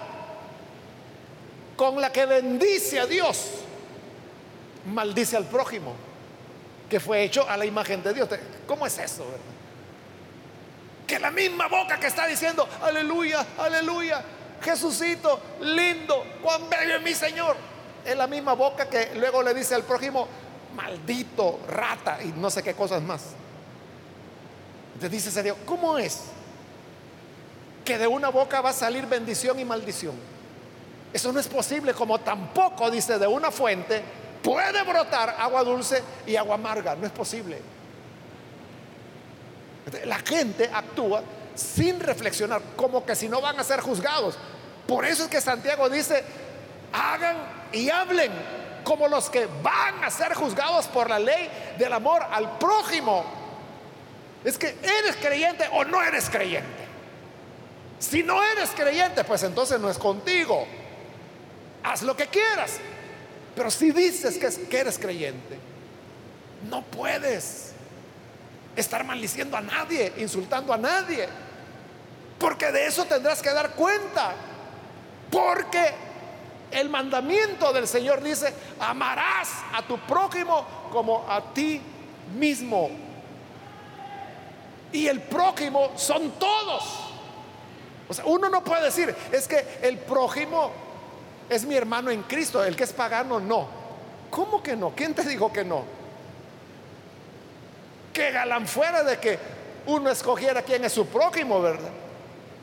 con 1.77 2.01
la 2.01 2.13
que 2.13 2.27
bendice 2.27 3.01
a 3.01 3.07
Dios, 3.07 3.51
maldice 4.87 5.37
al 5.37 5.45
prójimo, 5.45 5.95
que 6.89 7.01
fue 7.01 7.23
hecho 7.23 7.49
a 7.49 7.57
la 7.57 7.65
imagen 7.65 8.03
de 8.03 8.15
Dios. 8.15 8.29
¿Cómo 8.67 8.87
es 8.87 8.99
eso? 8.99 9.25
Que 11.07 11.19
la 11.19 11.31
misma 11.31 11.69
boca 11.69 11.99
que 11.99 12.07
está 12.07 12.27
diciendo, 12.27 12.69
aleluya, 12.83 13.45
aleluya, 13.59 14.23
Jesucito, 14.63 15.41
lindo, 15.61 16.25
cuán 16.43 16.69
bello 16.71 16.97
es 16.97 17.03
mi 17.03 17.15
Señor. 17.15 17.57
Es 18.05 18.17
la 18.17 18.27
misma 18.27 18.55
boca 18.55 18.89
que 18.89 19.13
luego 19.15 19.43
le 19.43 19.55
dice 19.55 19.75
al 19.75 19.83
prójimo, 19.83 20.29
maldito, 20.75 21.61
rata 21.69 22.19
y 22.23 22.29
no 22.29 22.51
sé 22.51 22.63
qué 22.63 22.75
cosas 22.75 23.03
más. 23.03 23.23
Entonces 24.95 25.25
dice 25.25 25.43
Dios, 25.43 25.57
¿cómo 25.67 25.99
es? 25.99 26.21
Que 27.85 27.99
de 27.99 28.07
una 28.07 28.29
boca 28.29 28.61
va 28.61 28.71
a 28.71 28.75
salir 28.75 29.07
bendición 29.07 29.59
y 29.59 29.65
maldición. 29.65 30.34
Eso 31.15 31.33
no 31.33 31.39
es 31.39 31.47
posible, 31.47 31.95
como 31.95 32.19
tampoco 32.19 32.91
dice 32.91 33.21
de 33.21 33.27
una 33.29 33.53
fuente 33.53 34.03
puede 34.43 34.83
brotar 34.83 35.37
agua 35.39 35.63
dulce 35.63 36.03
y 36.27 36.35
agua 36.35 36.57
amarga. 36.57 36.97
No 36.97 37.07
es 37.07 37.13
posible. 37.13 37.63
La 40.07 40.19
gente 40.19 40.69
actúa 40.75 41.23
sin 41.55 42.01
reflexionar, 42.01 42.61
como 42.75 43.07
que 43.07 43.15
si 43.15 43.29
no 43.29 43.41
van 43.41 43.61
a 43.61 43.65
ser 43.65 43.81
juzgados. 43.81 44.37
Por 44.89 45.05
eso 45.05 45.23
es 45.23 45.29
que 45.29 45.41
Santiago 45.41 45.89
dice, 45.89 46.25
hagan 46.93 47.37
y 47.73 47.89
hablen 47.91 48.33
como 48.83 49.07
los 49.07 49.31
que 49.31 49.49
van 49.63 50.03
a 50.03 50.11
ser 50.11 50.35
juzgados 50.35 50.87
por 50.89 51.09
la 51.09 51.21
ley 51.21 51.49
del 51.79 51.93
amor 51.93 52.27
al 52.29 52.59
prójimo. 52.59 53.25
Es 54.43 54.59
que 54.59 54.77
eres 54.83 55.15
creyente 55.23 55.65
o 55.73 55.85
no 55.85 56.03
eres 56.03 56.29
creyente. 56.29 56.85
Si 58.01 58.25
no 58.25 58.43
eres 58.43 58.71
creyente, 58.71 59.23
pues 59.23 59.45
entonces 59.45 59.79
no 59.79 59.89
es 59.89 59.97
contigo 59.97 60.67
haz 61.85 62.03
lo 62.03 62.17
que 62.17 62.27
quieras. 62.27 62.81
Pero 63.55 63.71
si 63.71 63.93
dices 63.93 64.39
que, 64.39 64.79
eres 64.79 64.99
creyente, 64.99 65.59
no 66.69 66.83
puedes 66.83 67.73
estar 68.75 69.05
maldiciendo 69.05 69.57
a 69.57 69.61
nadie, 69.61 70.13
insultando 70.17 70.73
a 70.73 70.77
nadie. 70.77 71.29
Porque 72.39 72.73
de 72.73 72.87
eso 72.87 73.05
tendrás 73.05 73.41
que 73.41 73.51
dar 73.51 73.71
cuenta. 73.71 74.35
Porque 75.31 75.95
el 76.73 76.89
mandamiento 76.89 77.73
del 77.73 77.87
Señor 77.87 78.23
dice, 78.23 78.53
amarás 78.81 79.51
a 79.73 79.83
tu 79.83 79.99
prójimo 79.99 80.67
como 80.91 81.25
a 81.29 81.53
ti 81.55 81.81
mismo. 82.37 82.91
Y 84.91 85.07
el 85.07 85.21
prójimo 85.21 85.93
son 85.97 86.33
todos. 86.33 86.83
O 88.09 88.15
sea, 88.15 88.25
uno 88.27 88.49
no 88.49 88.63
puede 88.65 88.85
decir, 88.85 89.15
es 89.33 89.47
que 89.47 89.79
el 89.83 89.99
prójimo 89.99 90.84
es 91.49 91.65
mi 91.65 91.75
hermano 91.75 92.11
en 92.11 92.23
Cristo, 92.23 92.65
el 92.65 92.77
que 92.77 92.85
es 92.85 92.93
pagano 92.93 93.41
no. 93.41 93.69
¿Cómo 94.31 94.63
que 94.63 94.77
no? 94.77 94.91
¿Quién 94.95 95.15
te 95.15 95.23
dijo 95.23 95.53
que 95.53 95.65
no? 95.65 95.85
Que 98.13 98.31
galán 98.31 98.67
fuera 98.67 99.03
de 99.03 99.19
que 99.19 99.39
uno 99.87 100.11
escogiera 100.11 100.63
quién 100.63 100.85
es 100.85 100.93
su 100.93 101.07
prójimo, 101.07 101.61
¿verdad? 101.61 101.91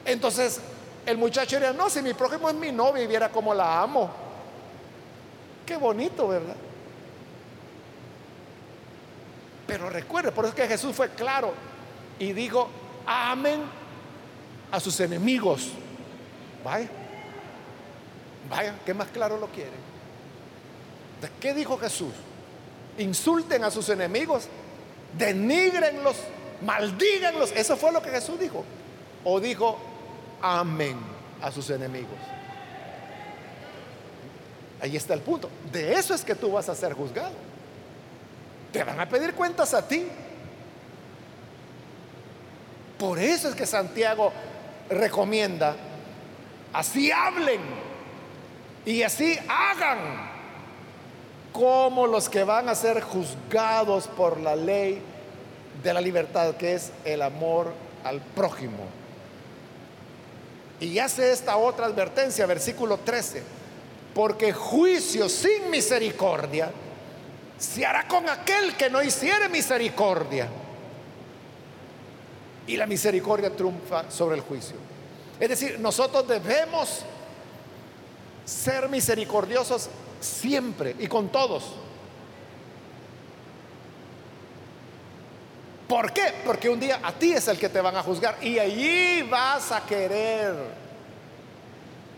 Entonces 0.05 0.59
el 1.05 1.17
muchacho 1.17 1.55
diría, 1.55 1.73
no, 1.73 1.89
si 1.89 2.01
mi 2.01 2.13
prójimo 2.13 2.49
es 2.49 2.55
mi 2.55 2.71
novia 2.71 3.03
y 3.03 3.07
viera 3.07 3.29
cómo 3.29 3.53
la 3.53 3.81
amo. 3.81 4.09
Qué 5.65 5.77
bonito, 5.77 6.27
¿verdad? 6.27 6.55
Pero 9.67 9.89
recuerde, 9.89 10.31
por 10.31 10.45
eso 10.45 10.53
es 10.53 10.61
que 10.61 10.67
Jesús 10.67 10.95
fue 10.95 11.09
claro 11.09 11.53
y 12.19 12.33
dijo, 12.33 12.69
amen 13.05 13.61
a 14.71 14.79
sus 14.79 14.99
enemigos. 14.99 15.69
Vaya. 16.63 16.89
Vaya, 18.49 18.75
¿qué 18.85 18.93
más 18.93 19.07
claro 19.09 19.37
lo 19.37 19.47
quiere? 19.47 19.71
¿De 21.21 21.29
qué 21.39 21.53
dijo 21.53 21.77
Jesús? 21.77 22.13
Insulten 22.97 23.63
a 23.63 23.71
sus 23.71 23.89
enemigos, 23.89 24.47
denigrenlos, 25.17 26.17
maldíganlos. 26.65 27.51
Eso 27.51 27.77
fue 27.77 27.91
lo 27.91 28.01
que 28.01 28.09
Jesús 28.09 28.39
dijo. 28.39 28.65
O 29.23 29.39
dijo, 29.39 29.77
amén 30.41 30.97
a 31.41 31.51
sus 31.51 31.69
enemigos. 31.69 32.17
Ahí 34.81 34.97
está 34.97 35.13
el 35.13 35.21
punto. 35.21 35.49
De 35.71 35.93
eso 35.93 36.13
es 36.13 36.25
que 36.25 36.33
tú 36.33 36.51
vas 36.51 36.67
a 36.67 36.75
ser 36.75 36.93
juzgado. 36.93 37.35
Te 38.71 38.83
van 38.83 38.99
a 38.99 39.07
pedir 39.07 39.33
cuentas 39.33 39.73
a 39.73 39.87
ti. 39.87 40.07
Por 42.97 43.19
eso 43.19 43.49
es 43.49 43.55
que 43.55 43.65
Santiago 43.65 44.31
recomienda, 44.89 45.75
así 46.73 47.11
hablen 47.11 47.61
y 48.85 49.03
así 49.03 49.37
hagan 49.47 50.31
como 51.53 52.07
los 52.07 52.29
que 52.29 52.43
van 52.43 52.69
a 52.69 52.75
ser 52.75 53.01
juzgados 53.01 54.07
por 54.07 54.39
la 54.39 54.55
ley 54.55 55.01
de 55.83 55.93
la 55.93 56.01
libertad, 56.01 56.55
que 56.55 56.75
es 56.75 56.91
el 57.05 57.21
amor 57.21 57.73
al 58.03 58.21
prójimo. 58.21 58.85
Y 60.79 60.97
hace 60.97 61.31
esta 61.31 61.57
otra 61.57 61.85
advertencia, 61.85 62.45
versículo 62.45 62.97
13, 62.97 63.43
porque 64.15 64.53
juicio 64.53 65.29
sin 65.29 65.69
misericordia 65.69 66.71
se 67.59 67.85
hará 67.85 68.07
con 68.07 68.27
aquel 68.27 68.75
que 68.75 68.89
no 68.89 69.03
hiciere 69.03 69.47
misericordia. 69.49 70.47
Y 72.65 72.77
la 72.77 72.87
misericordia 72.87 73.55
triunfa 73.55 74.09
sobre 74.09 74.37
el 74.37 74.41
juicio. 74.41 74.77
Es 75.39 75.49
decir, 75.49 75.79
nosotros 75.79 76.27
debemos 76.27 77.05
ser 78.51 78.89
misericordiosos 78.89 79.89
siempre 80.19 80.95
y 80.99 81.07
con 81.07 81.29
todos. 81.29 81.63
¿Por 85.87 86.13
qué? 86.13 86.33
Porque 86.45 86.69
un 86.69 86.79
día 86.79 86.99
a 87.01 87.11
ti 87.13 87.33
es 87.33 87.47
el 87.47 87.57
que 87.57 87.69
te 87.69 87.81
van 87.81 87.95
a 87.95 88.03
juzgar 88.03 88.37
y 88.41 88.59
allí 88.59 89.23
vas 89.23 89.71
a 89.71 89.85
querer 89.85 90.55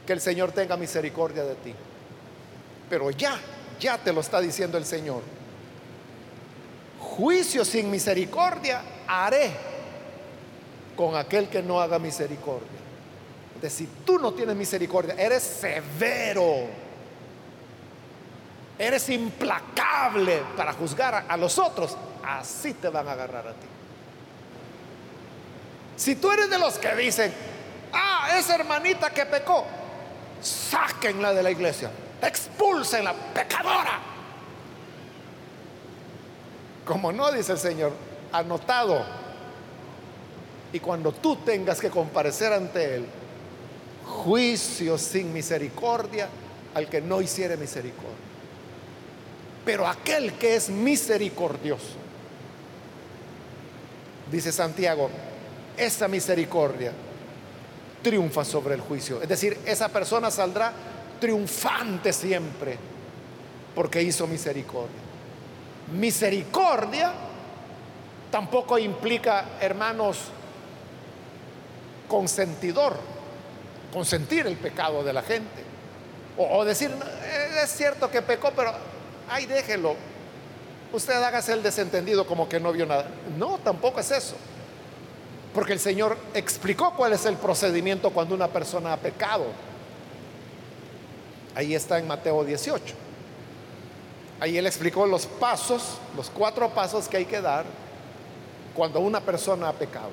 que 0.05 0.13
el 0.13 0.21
Señor 0.21 0.51
tenga 0.51 0.75
misericordia 0.75 1.43
de 1.43 1.55
ti. 1.55 1.73
Pero 2.89 3.09
ya, 3.11 3.39
ya 3.79 3.97
te 3.97 4.11
lo 4.11 4.21
está 4.21 4.41
diciendo 4.41 4.77
el 4.77 4.85
Señor. 4.85 5.21
Juicio 6.99 7.63
sin 7.63 7.89
misericordia 7.89 8.81
haré 9.07 9.51
con 10.95 11.15
aquel 11.15 11.47
que 11.47 11.61
no 11.61 11.79
haga 11.79 11.99
misericordia 11.99 12.82
si 13.69 13.87
tú 14.05 14.19
no 14.19 14.33
tienes 14.33 14.55
misericordia, 14.55 15.15
eres 15.17 15.43
severo, 15.43 16.67
eres 18.77 19.09
implacable 19.09 20.43
para 20.57 20.73
juzgar 20.73 21.25
a 21.27 21.37
los 21.37 21.57
otros, 21.57 21.95
así 22.25 22.73
te 22.73 22.89
van 22.89 23.07
a 23.07 23.13
agarrar 23.13 23.47
a 23.47 23.53
ti. 23.53 23.67
Si 25.95 26.15
tú 26.15 26.31
eres 26.31 26.49
de 26.49 26.59
los 26.59 26.77
que 26.77 26.93
dicen, 26.95 27.33
ah, 27.93 28.35
esa 28.37 28.55
hermanita 28.55 29.11
que 29.11 29.25
pecó, 29.25 29.65
sáquenla 30.41 31.33
de 31.33 31.43
la 31.43 31.51
iglesia, 31.51 31.91
expulsenla, 32.21 33.13
pecadora. 33.33 33.99
Como 36.85 37.11
no, 37.11 37.31
dice 37.31 37.53
el 37.53 37.59
Señor, 37.59 37.93
anotado. 38.31 39.05
Y 40.73 40.79
cuando 40.79 41.11
tú 41.11 41.37
tengas 41.37 41.79
que 41.79 41.89
comparecer 41.89 42.51
ante 42.51 42.95
Él, 42.95 43.05
juicio 44.05 44.97
sin 44.97 45.33
misericordia 45.33 46.29
al 46.73 46.89
que 46.89 47.01
no 47.01 47.21
hiciere 47.21 47.57
misericordia. 47.57 48.33
Pero 49.65 49.87
aquel 49.87 50.33
que 50.33 50.55
es 50.55 50.69
misericordioso, 50.69 51.95
dice 54.31 54.51
Santiago, 54.51 55.09
esa 55.77 56.07
misericordia 56.07 56.91
triunfa 58.01 58.43
sobre 58.43 58.75
el 58.75 58.81
juicio. 58.81 59.21
Es 59.21 59.29
decir, 59.29 59.57
esa 59.65 59.89
persona 59.89 60.29
saldrá 60.29 60.73
triunfante 61.19 62.11
siempre 62.11 62.77
porque 63.73 64.01
hizo 64.01 64.27
misericordia. 64.27 65.01
misericordia 65.93 67.13
tampoco 68.29 68.77
implica, 68.77 69.45
hermanos, 69.61 70.17
consentidor, 72.07 72.97
consentir 73.93 74.47
el 74.47 74.57
pecado 74.57 75.03
de 75.03 75.13
la 75.13 75.21
gente. 75.21 75.63
O, 76.35 76.65
decir, 76.65 76.91
es 77.63 77.69
cierto 77.69 78.09
que 78.09 78.23
pecó, 78.23 78.51
pero 78.55 78.73
ay, 79.29 79.45
déjelo. 79.45 79.95
Usted 80.91 81.13
hágase 81.13 81.53
el 81.53 81.61
desentendido 81.61 82.25
como 82.25 82.49
que 82.49 82.59
no 82.59 82.71
vio 82.71 82.87
nada. 82.87 83.05
No, 83.37 83.59
tampoco 83.59 83.99
es 83.99 84.09
eso. 84.09 84.35
Porque 85.53 85.73
el 85.73 85.79
Señor 85.79 86.17
explicó 86.33 86.93
cuál 86.95 87.13
es 87.13 87.25
el 87.25 87.35
procedimiento 87.35 88.09
cuando 88.09 88.33
una 88.33 88.47
persona 88.47 88.93
ha 88.93 88.97
pecado. 88.97 89.45
Ahí 91.55 91.75
está 91.75 91.99
en 91.99 92.07
Mateo 92.07 92.43
18. 92.43 92.95
Ahí 94.39 94.57
Él 94.57 94.65
explicó 94.65 95.05
los 95.05 95.27
pasos, 95.27 95.99
los 96.17 96.31
cuatro 96.31 96.67
pasos 96.69 97.07
que 97.07 97.17
hay 97.17 97.25
que 97.25 97.41
dar 97.41 97.65
cuando 98.73 98.99
una 98.99 99.21
persona 99.21 99.69
ha 99.69 99.73
pecado. 99.73 100.09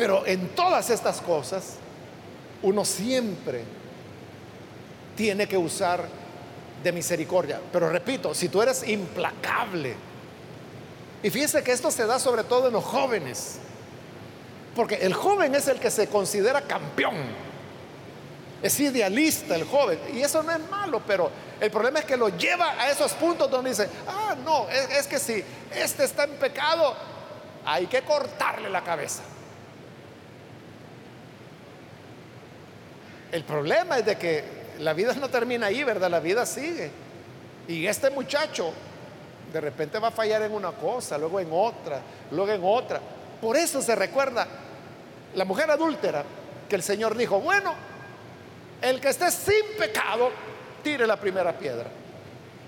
Pero 0.00 0.26
en 0.26 0.48
todas 0.54 0.88
estas 0.88 1.20
cosas, 1.20 1.74
uno 2.62 2.86
siempre 2.86 3.62
tiene 5.14 5.46
que 5.46 5.58
usar 5.58 6.08
de 6.82 6.90
misericordia. 6.90 7.60
Pero 7.70 7.90
repito, 7.90 8.34
si 8.34 8.48
tú 8.48 8.62
eres 8.62 8.88
implacable, 8.88 9.94
y 11.22 11.28
fíjese 11.28 11.62
que 11.62 11.72
esto 11.72 11.90
se 11.90 12.06
da 12.06 12.18
sobre 12.18 12.44
todo 12.44 12.68
en 12.68 12.72
los 12.72 12.82
jóvenes, 12.82 13.58
porque 14.74 14.94
el 14.94 15.12
joven 15.12 15.54
es 15.54 15.68
el 15.68 15.78
que 15.78 15.90
se 15.90 16.06
considera 16.06 16.62
campeón, 16.62 17.16
es 18.62 18.80
idealista 18.80 19.54
el 19.54 19.64
joven, 19.64 19.98
y 20.14 20.20
eso 20.20 20.42
no 20.42 20.50
es 20.50 20.60
malo, 20.70 21.02
pero 21.06 21.30
el 21.60 21.70
problema 21.70 21.98
es 21.98 22.06
que 22.06 22.16
lo 22.16 22.30
lleva 22.30 22.70
a 22.70 22.90
esos 22.90 23.12
puntos 23.12 23.50
donde 23.50 23.68
dice, 23.68 23.86
ah, 24.08 24.34
no, 24.46 24.66
es, 24.70 25.06
que 25.06 25.18
si 25.18 25.44
este 25.74 26.04
está 26.04 26.24
en 26.24 26.36
pecado, 26.36 26.96
hay 27.66 27.86
que 27.86 28.00
cortarle 28.00 28.70
la 28.70 28.82
cabeza. 28.82 29.24
El 33.32 33.44
problema 33.44 33.98
es 33.98 34.06
de 34.06 34.16
que 34.16 34.44
la 34.78 34.92
vida 34.92 35.14
no 35.14 35.28
termina 35.28 35.66
ahí, 35.66 35.84
¿verdad? 35.84 36.10
La 36.10 36.20
vida 36.20 36.44
sigue. 36.46 36.90
Y 37.68 37.86
este 37.86 38.10
muchacho 38.10 38.72
de 39.52 39.60
repente 39.60 39.98
va 39.98 40.08
a 40.08 40.12
fallar 40.12 40.42
en 40.42 40.52
una 40.52 40.72
cosa, 40.72 41.18
luego 41.18 41.40
en 41.40 41.48
otra, 41.52 42.00
luego 42.30 42.52
en 42.52 42.62
otra. 42.64 43.00
Por 43.40 43.56
eso 43.56 43.80
se 43.82 43.94
recuerda 43.94 44.46
la 45.34 45.44
mujer 45.44 45.70
adúltera 45.70 46.24
que 46.68 46.76
el 46.76 46.82
Señor 46.82 47.16
dijo, 47.16 47.40
bueno, 47.40 47.74
el 48.82 49.00
que 49.00 49.08
esté 49.08 49.30
sin 49.30 49.76
pecado, 49.78 50.30
tire 50.82 51.06
la 51.06 51.16
primera 51.16 51.56
piedra. 51.56 51.86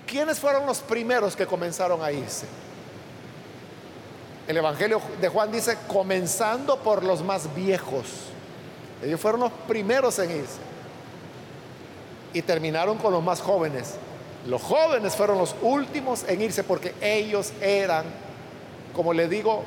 ¿Quiénes 0.05 0.39
fueron 0.39 0.65
los 0.65 0.79
primeros 0.79 1.35
que 1.35 1.45
comenzaron 1.45 2.03
a 2.03 2.11
irse? 2.11 2.45
El 4.47 4.57
Evangelio 4.57 5.01
de 5.21 5.29
Juan 5.29 5.51
dice, 5.51 5.77
comenzando 5.87 6.77
por 6.77 7.03
los 7.03 7.23
más 7.23 7.53
viejos. 7.55 8.32
Ellos 9.03 9.19
fueron 9.19 9.41
los 9.41 9.51
primeros 9.67 10.17
en 10.19 10.31
irse. 10.31 10.59
Y 12.33 12.41
terminaron 12.41 12.97
con 12.97 13.13
los 13.13 13.23
más 13.23 13.41
jóvenes. 13.41 13.95
Los 14.47 14.61
jóvenes 14.61 15.15
fueron 15.15 15.37
los 15.37 15.55
últimos 15.61 16.25
en 16.27 16.41
irse 16.41 16.63
porque 16.63 16.93
ellos 17.01 17.53
eran, 17.61 18.05
como 18.93 19.13
le 19.13 19.27
digo, 19.27 19.63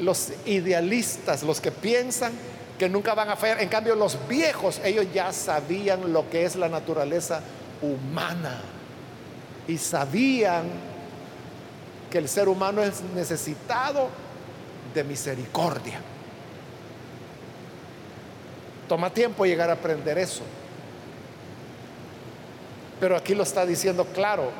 los 0.00 0.32
idealistas, 0.46 1.42
los 1.42 1.60
que 1.60 1.70
piensan 1.70 2.32
que 2.78 2.88
nunca 2.88 3.14
van 3.14 3.28
a 3.28 3.36
fallar. 3.36 3.60
En 3.60 3.68
cambio, 3.68 3.94
los 3.94 4.16
viejos, 4.28 4.80
ellos 4.84 5.06
ya 5.12 5.32
sabían 5.32 6.12
lo 6.12 6.30
que 6.30 6.44
es 6.44 6.56
la 6.56 6.68
naturaleza 6.68 7.42
humana 7.82 8.62
y 9.66 9.76
sabían 9.78 10.64
que 12.10 12.18
el 12.18 12.28
ser 12.28 12.48
humano 12.48 12.82
es 12.82 13.02
necesitado 13.14 14.08
de 14.94 15.04
misericordia. 15.04 16.00
Toma 18.88 19.10
tiempo 19.10 19.44
llegar 19.44 19.68
a 19.70 19.74
aprender 19.74 20.18
eso. 20.18 20.42
Pero 22.98 23.16
aquí 23.16 23.34
lo 23.34 23.42
está 23.42 23.64
diciendo 23.64 24.04
claro 24.06 24.50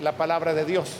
la 0.00 0.12
palabra 0.12 0.54
de 0.54 0.64
Dios. 0.64 0.90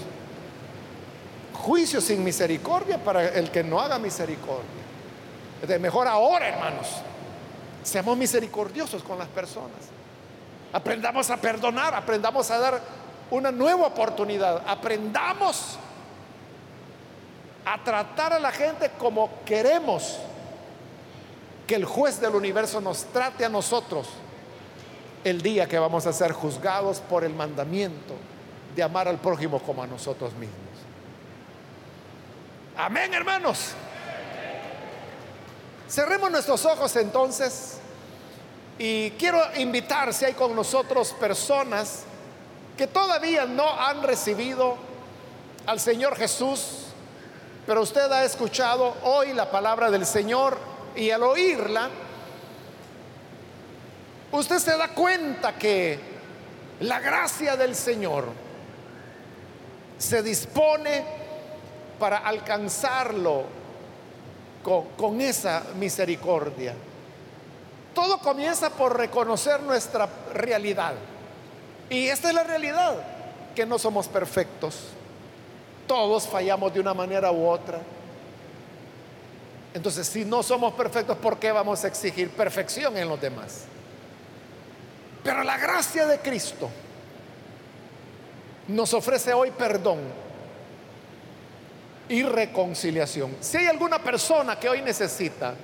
Juicio 1.53 2.01
sin 2.01 2.23
misericordia 2.23 2.99
para 2.99 3.29
el 3.29 3.51
que 3.51 3.65
no 3.65 3.81
haga 3.81 3.99
misericordia. 3.99 4.85
De 5.67 5.79
mejor 5.79 6.07
ahora, 6.07 6.49
hermanos, 6.49 6.89
seamos 7.83 8.17
misericordiosos 8.17 9.03
con 9.03 9.19
las 9.19 9.29
personas. 9.29 9.79
Aprendamos 10.73 11.31
a 11.31 11.39
perdonar, 11.39 11.95
aprendamos 11.95 12.51
a 12.51 12.59
dar 12.59 12.81
una 13.31 13.51
nueva 13.51 13.87
oportunidad. 13.87 14.63
Aprendamos 14.67 15.79
a 17.65 17.83
tratar 17.83 18.35
a 18.35 18.39
la 18.39 18.53
gente 18.53 18.91
como 18.99 19.31
queremos 19.47 20.19
que 21.67 21.75
el 21.75 21.85
juez 21.85 22.21
del 22.21 22.35
universo 22.35 22.81
nos 22.81 23.05
trate 23.05 23.45
a 23.45 23.49
nosotros 23.49 24.09
el 25.25 25.41
día 25.41 25.67
que 25.67 25.79
vamos 25.79 26.07
a 26.07 26.13
ser 26.13 26.33
juzgados 26.33 27.01
por 27.01 27.25
el 27.25 27.35
mandamiento 27.35 28.15
de 28.77 28.83
amar 28.83 29.09
al 29.09 29.19
prójimo 29.19 29.59
como 29.61 29.83
a 29.83 29.87
nosotros 29.87 30.35
mismos. 30.35 30.59
Amén, 32.77 33.15
hermanos. 33.15 33.71
Cerremos 35.89 36.31
nuestros 36.31 36.65
ojos 36.67 36.95
entonces 36.97 37.79
y 38.79 39.11
quiero 39.13 39.41
invitar 39.57 40.13
si 40.13 40.25
hay 40.25 40.33
con 40.35 40.55
nosotros 40.55 41.13
personas 41.13 42.03
que 42.77 42.87
todavía 42.87 43.47
no 43.47 43.69
han 43.81 44.03
recibido 44.03 44.77
al 45.67 45.79
Señor 45.79 46.17
Jesús, 46.17 46.87
pero 47.67 47.83
usted 47.83 48.11
ha 48.11 48.25
escuchado 48.25 48.95
hoy 49.05 49.33
la 49.33 49.51
palabra 49.51 49.91
del 49.91 50.05
Señor 50.05 50.74
y 50.97 51.11
al 51.11 51.23
oírla, 51.23 51.91
usted 54.33 54.59
se 54.59 54.77
da 54.77 54.89
cuenta 54.89 55.55
que 55.55 55.99
la 56.81 57.01
gracia 57.01 57.57
del 57.57 57.75
Señor 57.75 58.27
se 59.99 60.23
dispone 60.23 61.05
para 61.99 62.19
alcanzarlo 62.19 63.45
con, 64.63 65.21
esa 65.21 65.63
misericordia. 65.79 66.75
Todo 67.95 68.19
comienza 68.19 68.71
por 68.71 68.97
reconocer 68.97 69.63
nuestra 69.63 70.09
realidad. 70.33 70.95
Y 71.91 72.09
esta 72.09 72.29
es 72.29 72.35
la 72.35 72.43
realidad, 72.43 72.97
que 73.55 73.67
no 73.67 73.79
somos 73.79 74.09
perfectos. 74.09 74.89
Todos 75.87 76.27
fallamos 76.27 76.73
de 76.75 76.81
una 76.81 76.95
manera 76.95 77.31
u 77.31 77.47
otra. 77.47 77.81
Entonces, 79.75 80.07
si 80.07 80.25
no 80.25 80.45
somos 80.45 80.73
perfectos, 80.75 81.19
¿por 81.19 81.39
qué 81.39 81.51
vamos 81.51 81.83
a 81.85 81.89
exigir 81.89 82.31
perfección 82.31 82.97
en 82.97 83.09
los 83.09 83.21
demás? 83.21 83.65
Pero 85.25 85.43
la 85.43 85.59
gracia 85.59 86.07
de 86.07 86.21
Cristo 86.21 86.71
nos 88.69 88.95
ofrece 88.95 89.33
hoy 89.35 89.51
perdón 89.51 89.99
y 92.09 92.23
reconciliación. 92.23 93.37
Si 93.41 93.57
hay 93.57 93.67
alguna 93.67 93.99
persona 93.99 94.61
que 94.61 94.69
hoy 94.69 94.81
necesita 94.81 95.55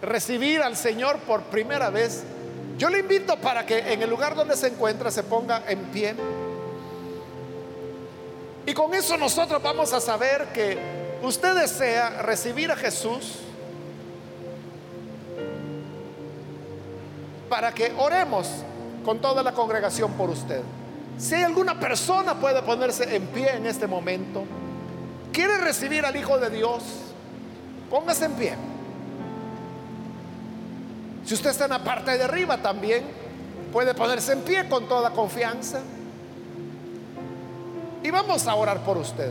recibir 0.00 0.62
al 0.62 0.74
Señor 0.74 1.18
por 1.20 1.42
primera 1.42 1.90
vez, 1.90 2.22
yo 2.78 2.88
le 2.88 3.00
invito 3.00 3.36
para 3.36 3.66
que 3.66 3.92
en 3.92 4.02
el 4.02 4.08
lugar 4.08 4.34
donde 4.34 4.56
se 4.56 4.68
encuentra 4.68 5.10
se 5.10 5.24
ponga 5.24 5.62
en 5.68 5.78
pie. 5.86 6.14
Y 8.64 8.72
con 8.72 8.94
eso 8.94 9.18
nosotros 9.18 9.62
vamos 9.62 9.92
a 9.92 10.00
saber 10.00 10.46
que 10.54 10.93
usted 11.24 11.54
desea 11.54 12.22
recibir 12.22 12.70
a 12.70 12.76
Jesús, 12.76 13.38
para 17.48 17.72
que 17.72 17.92
oremos 17.98 18.48
con 19.04 19.20
toda 19.20 19.42
la 19.42 19.52
congregación 19.52 20.12
por 20.14 20.30
usted. 20.30 20.62
Si 21.18 21.34
hay 21.34 21.44
alguna 21.44 21.78
persona 21.78 22.34
puede 22.34 22.62
ponerse 22.62 23.14
en 23.14 23.26
pie 23.28 23.54
en 23.54 23.66
este 23.66 23.86
momento, 23.86 24.44
quiere 25.32 25.58
recibir 25.58 26.04
al 26.04 26.16
Hijo 26.16 26.38
de 26.38 26.50
Dios, 26.50 26.82
póngase 27.90 28.24
en 28.24 28.32
pie. 28.32 28.54
Si 31.24 31.34
usted 31.34 31.50
está 31.50 31.64
en 31.64 31.70
la 31.70 31.84
parte 31.84 32.18
de 32.18 32.24
arriba 32.24 32.58
también, 32.58 33.04
puede 33.72 33.94
ponerse 33.94 34.32
en 34.32 34.40
pie 34.40 34.68
con 34.68 34.88
toda 34.88 35.10
confianza. 35.10 35.80
Y 38.02 38.10
vamos 38.10 38.46
a 38.46 38.54
orar 38.54 38.80
por 38.80 38.98
usted. 38.98 39.30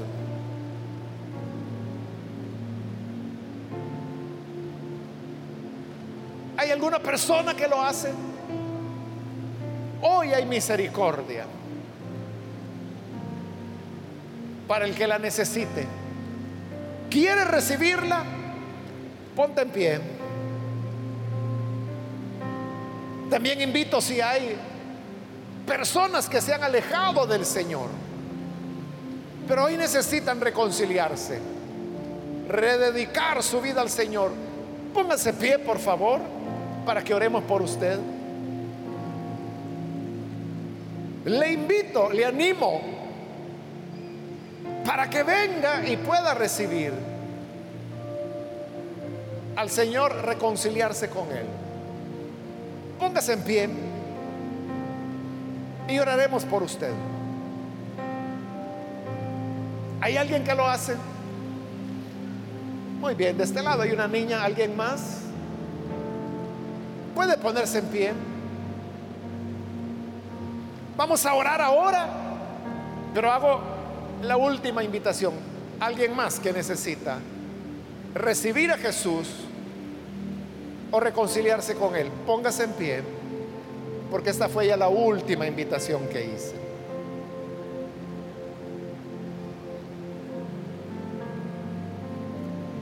¿Hay 6.64 6.72
alguna 6.72 6.99
persona 6.99 7.53
que 7.53 7.68
lo 7.68 7.82
hace? 7.82 8.09
Hoy 10.01 10.32
hay 10.32 10.45
misericordia 10.45 11.43
para 14.66 14.86
el 14.86 14.95
que 14.95 15.05
la 15.05 15.20
necesite. 15.20 15.86
¿Quiere 17.09 17.43
recibirla? 17.43 18.24
Ponte 19.36 19.64
en 19.64 19.70
pie. 19.72 19.99
También 23.30 23.59
invito 23.59 23.99
si 23.99 24.22
hay 24.22 24.55
personas 25.68 26.30
que 26.30 26.39
se 26.39 26.53
han 26.53 26.64
alejado 26.64 27.28
del 27.28 27.45
Señor, 27.45 27.89
pero 29.49 29.66
hoy 29.66 29.76
necesitan 29.76 30.39
reconciliarse, 30.39 31.41
rededicar 32.47 33.43
su 33.43 33.59
vida 33.59 33.82
al 33.82 33.89
Señor. 33.89 34.32
Póngase 34.93 35.34
pie, 35.34 35.59
por 35.59 35.80
favor, 35.80 36.22
para 36.86 37.03
que 37.03 37.13
oremos 37.13 37.43
por 37.43 37.61
usted. 37.61 37.99
Le 41.25 41.53
invito, 41.53 42.11
le 42.11 42.25
animo 42.25 42.81
para 44.86 45.09
que 45.09 45.23
venga 45.23 45.86
y 45.88 45.95
pueda 45.97 46.34
recibir 46.34 46.91
al 49.55 49.69
Señor 49.69 50.25
reconciliarse 50.25 51.09
con 51.09 51.31
Él. 51.31 51.45
Póngase 52.99 53.34
en 53.34 53.41
pie 53.41 53.69
y 55.88 55.99
oraremos 55.99 56.43
por 56.45 56.63
usted. 56.63 56.91
¿Hay 60.01 60.17
alguien 60.17 60.43
que 60.43 60.53
lo 60.53 60.67
hace? 60.67 60.95
Muy 62.99 63.15
bien, 63.15 63.38
de 63.38 63.43
este 63.43 63.61
lado 63.61 63.84
hay 63.84 63.91
una 63.91 64.07
niña, 64.07 64.43
¿alguien 64.43 64.75
más? 64.75 65.22
Puede 67.16 67.38
ponerse 67.38 67.80
en 67.80 67.86
pie. 67.86 68.14
Vamos 70.97 71.26
a 71.26 71.34
orar 71.34 71.61
ahora, 71.61 72.07
pero 73.14 73.32
hago 73.32 73.61
la 74.22 74.38
última 74.38 74.84
invitación. 74.84 75.34
¿Alguien 75.80 76.16
más 76.16 76.39
que 76.39 76.53
necesita 76.53 77.18
recibir 78.14 78.72
a 78.72 78.78
Jesús 78.78 79.28
o 80.91 80.99
reconciliarse 80.99 81.76
con 81.76 81.95
Él? 81.95 82.09
Póngase 82.26 82.64
en 82.64 82.72
pie, 82.74 83.03
porque 84.11 84.30
esta 84.30 84.49
fue 84.49 84.68
ya 84.68 84.78
la 84.78 84.88
última 84.88 85.45
invitación 85.47 86.07
que 86.07 86.26
hice. 86.26 86.64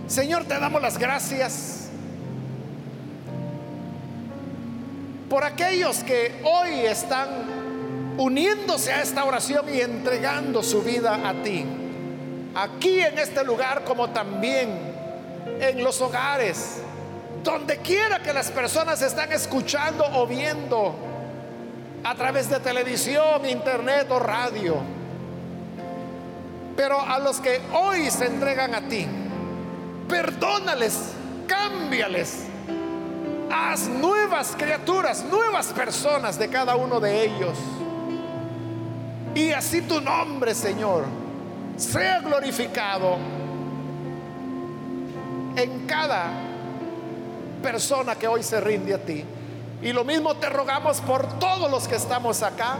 Señor, 0.07 0.43
te 0.43 0.59
damos 0.59 0.81
las 0.81 0.97
gracias 0.97 1.90
por 5.31 5.45
aquellos 5.45 6.03
que 6.03 6.41
hoy 6.43 6.81
están 6.81 7.29
uniéndose 8.17 8.91
a 8.91 9.01
esta 9.01 9.23
oración 9.23 9.73
y 9.73 9.79
entregando 9.79 10.61
su 10.61 10.81
vida 10.81 11.21
a 11.25 11.41
ti. 11.41 11.65
Aquí 12.53 12.99
en 12.99 13.17
este 13.17 13.41
lugar 13.45 13.85
como 13.85 14.09
también 14.09 14.77
en 15.61 15.81
los 15.85 16.01
hogares, 16.01 16.81
donde 17.45 17.77
quiera 17.77 18.21
que 18.21 18.33
las 18.33 18.51
personas 18.51 19.01
están 19.01 19.31
escuchando 19.31 20.03
o 20.15 20.27
viendo 20.27 20.95
a 22.03 22.13
través 22.15 22.49
de 22.49 22.59
televisión, 22.59 23.47
internet 23.47 24.07
o 24.09 24.19
radio. 24.19 24.79
Pero 26.75 26.99
a 26.99 27.19
los 27.19 27.39
que 27.39 27.61
hoy 27.71 28.11
se 28.11 28.25
entregan 28.25 28.75
a 28.75 28.81
ti, 28.81 29.07
perdónales, 30.09 31.13
cámbiales, 31.47 32.50
haz 33.51 33.87
nuevas 33.87 34.55
criaturas, 34.57 35.23
nuevas 35.25 35.67
personas 35.67 36.37
de 36.39 36.49
cada 36.49 36.75
uno 36.75 36.99
de 36.99 37.25
ellos. 37.25 37.57
Y 39.35 39.51
así 39.51 39.81
tu 39.81 40.01
nombre, 40.01 40.55
Señor, 40.55 41.05
sea 41.77 42.19
glorificado 42.19 43.17
en 45.55 45.85
cada 45.85 46.31
persona 47.61 48.15
que 48.15 48.27
hoy 48.27 48.43
se 48.43 48.59
rinde 48.59 48.93
a 48.93 48.99
ti. 48.99 49.23
Y 49.81 49.93
lo 49.93 50.03
mismo 50.03 50.35
te 50.35 50.49
rogamos 50.49 51.01
por 51.01 51.27
todos 51.39 51.69
los 51.69 51.87
que 51.87 51.95
estamos 51.95 52.43
acá, 52.43 52.77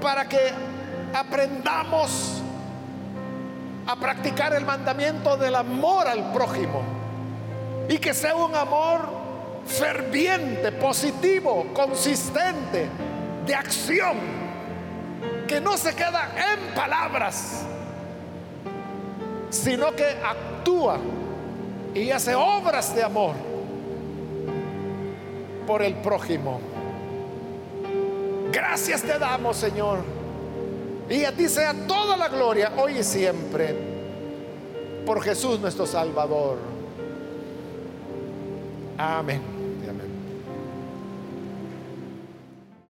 para 0.00 0.28
que 0.28 0.38
aprendamos 1.14 2.42
a 3.86 3.96
practicar 3.96 4.52
el 4.54 4.64
mandamiento 4.66 5.36
del 5.36 5.54
amor 5.54 6.06
al 6.06 6.32
prójimo 6.32 6.97
y 7.88 7.98
que 7.98 8.12
sea 8.14 8.34
un 8.34 8.54
amor 8.54 9.08
ferviente, 9.66 10.72
positivo, 10.72 11.66
consistente, 11.74 12.88
de 13.46 13.54
acción, 13.54 14.16
que 15.46 15.60
no 15.60 15.76
se 15.76 15.94
queda 15.94 16.30
en 16.52 16.74
palabras, 16.74 17.62
sino 19.50 19.94
que 19.94 20.04
actúa 20.04 20.98
y 21.94 22.10
hace 22.10 22.34
obras 22.34 22.94
de 22.94 23.02
amor 23.02 23.34
por 25.66 25.82
el 25.82 25.94
prójimo. 25.94 26.60
Gracias 28.52 29.02
te 29.02 29.18
damos, 29.18 29.56
Señor 29.56 30.18
y 31.10 31.24
a 31.24 31.32
ti 31.32 31.48
sea 31.48 31.74
toda 31.86 32.16
la 32.16 32.28
gloria 32.28 32.72
hoy 32.76 32.98
y 32.98 33.02
siempre. 33.02 33.74
Por 35.06 35.22
Jesús 35.22 35.58
nuestro 35.58 35.86
Salvador. 35.86 36.77
Amén. 38.98 39.57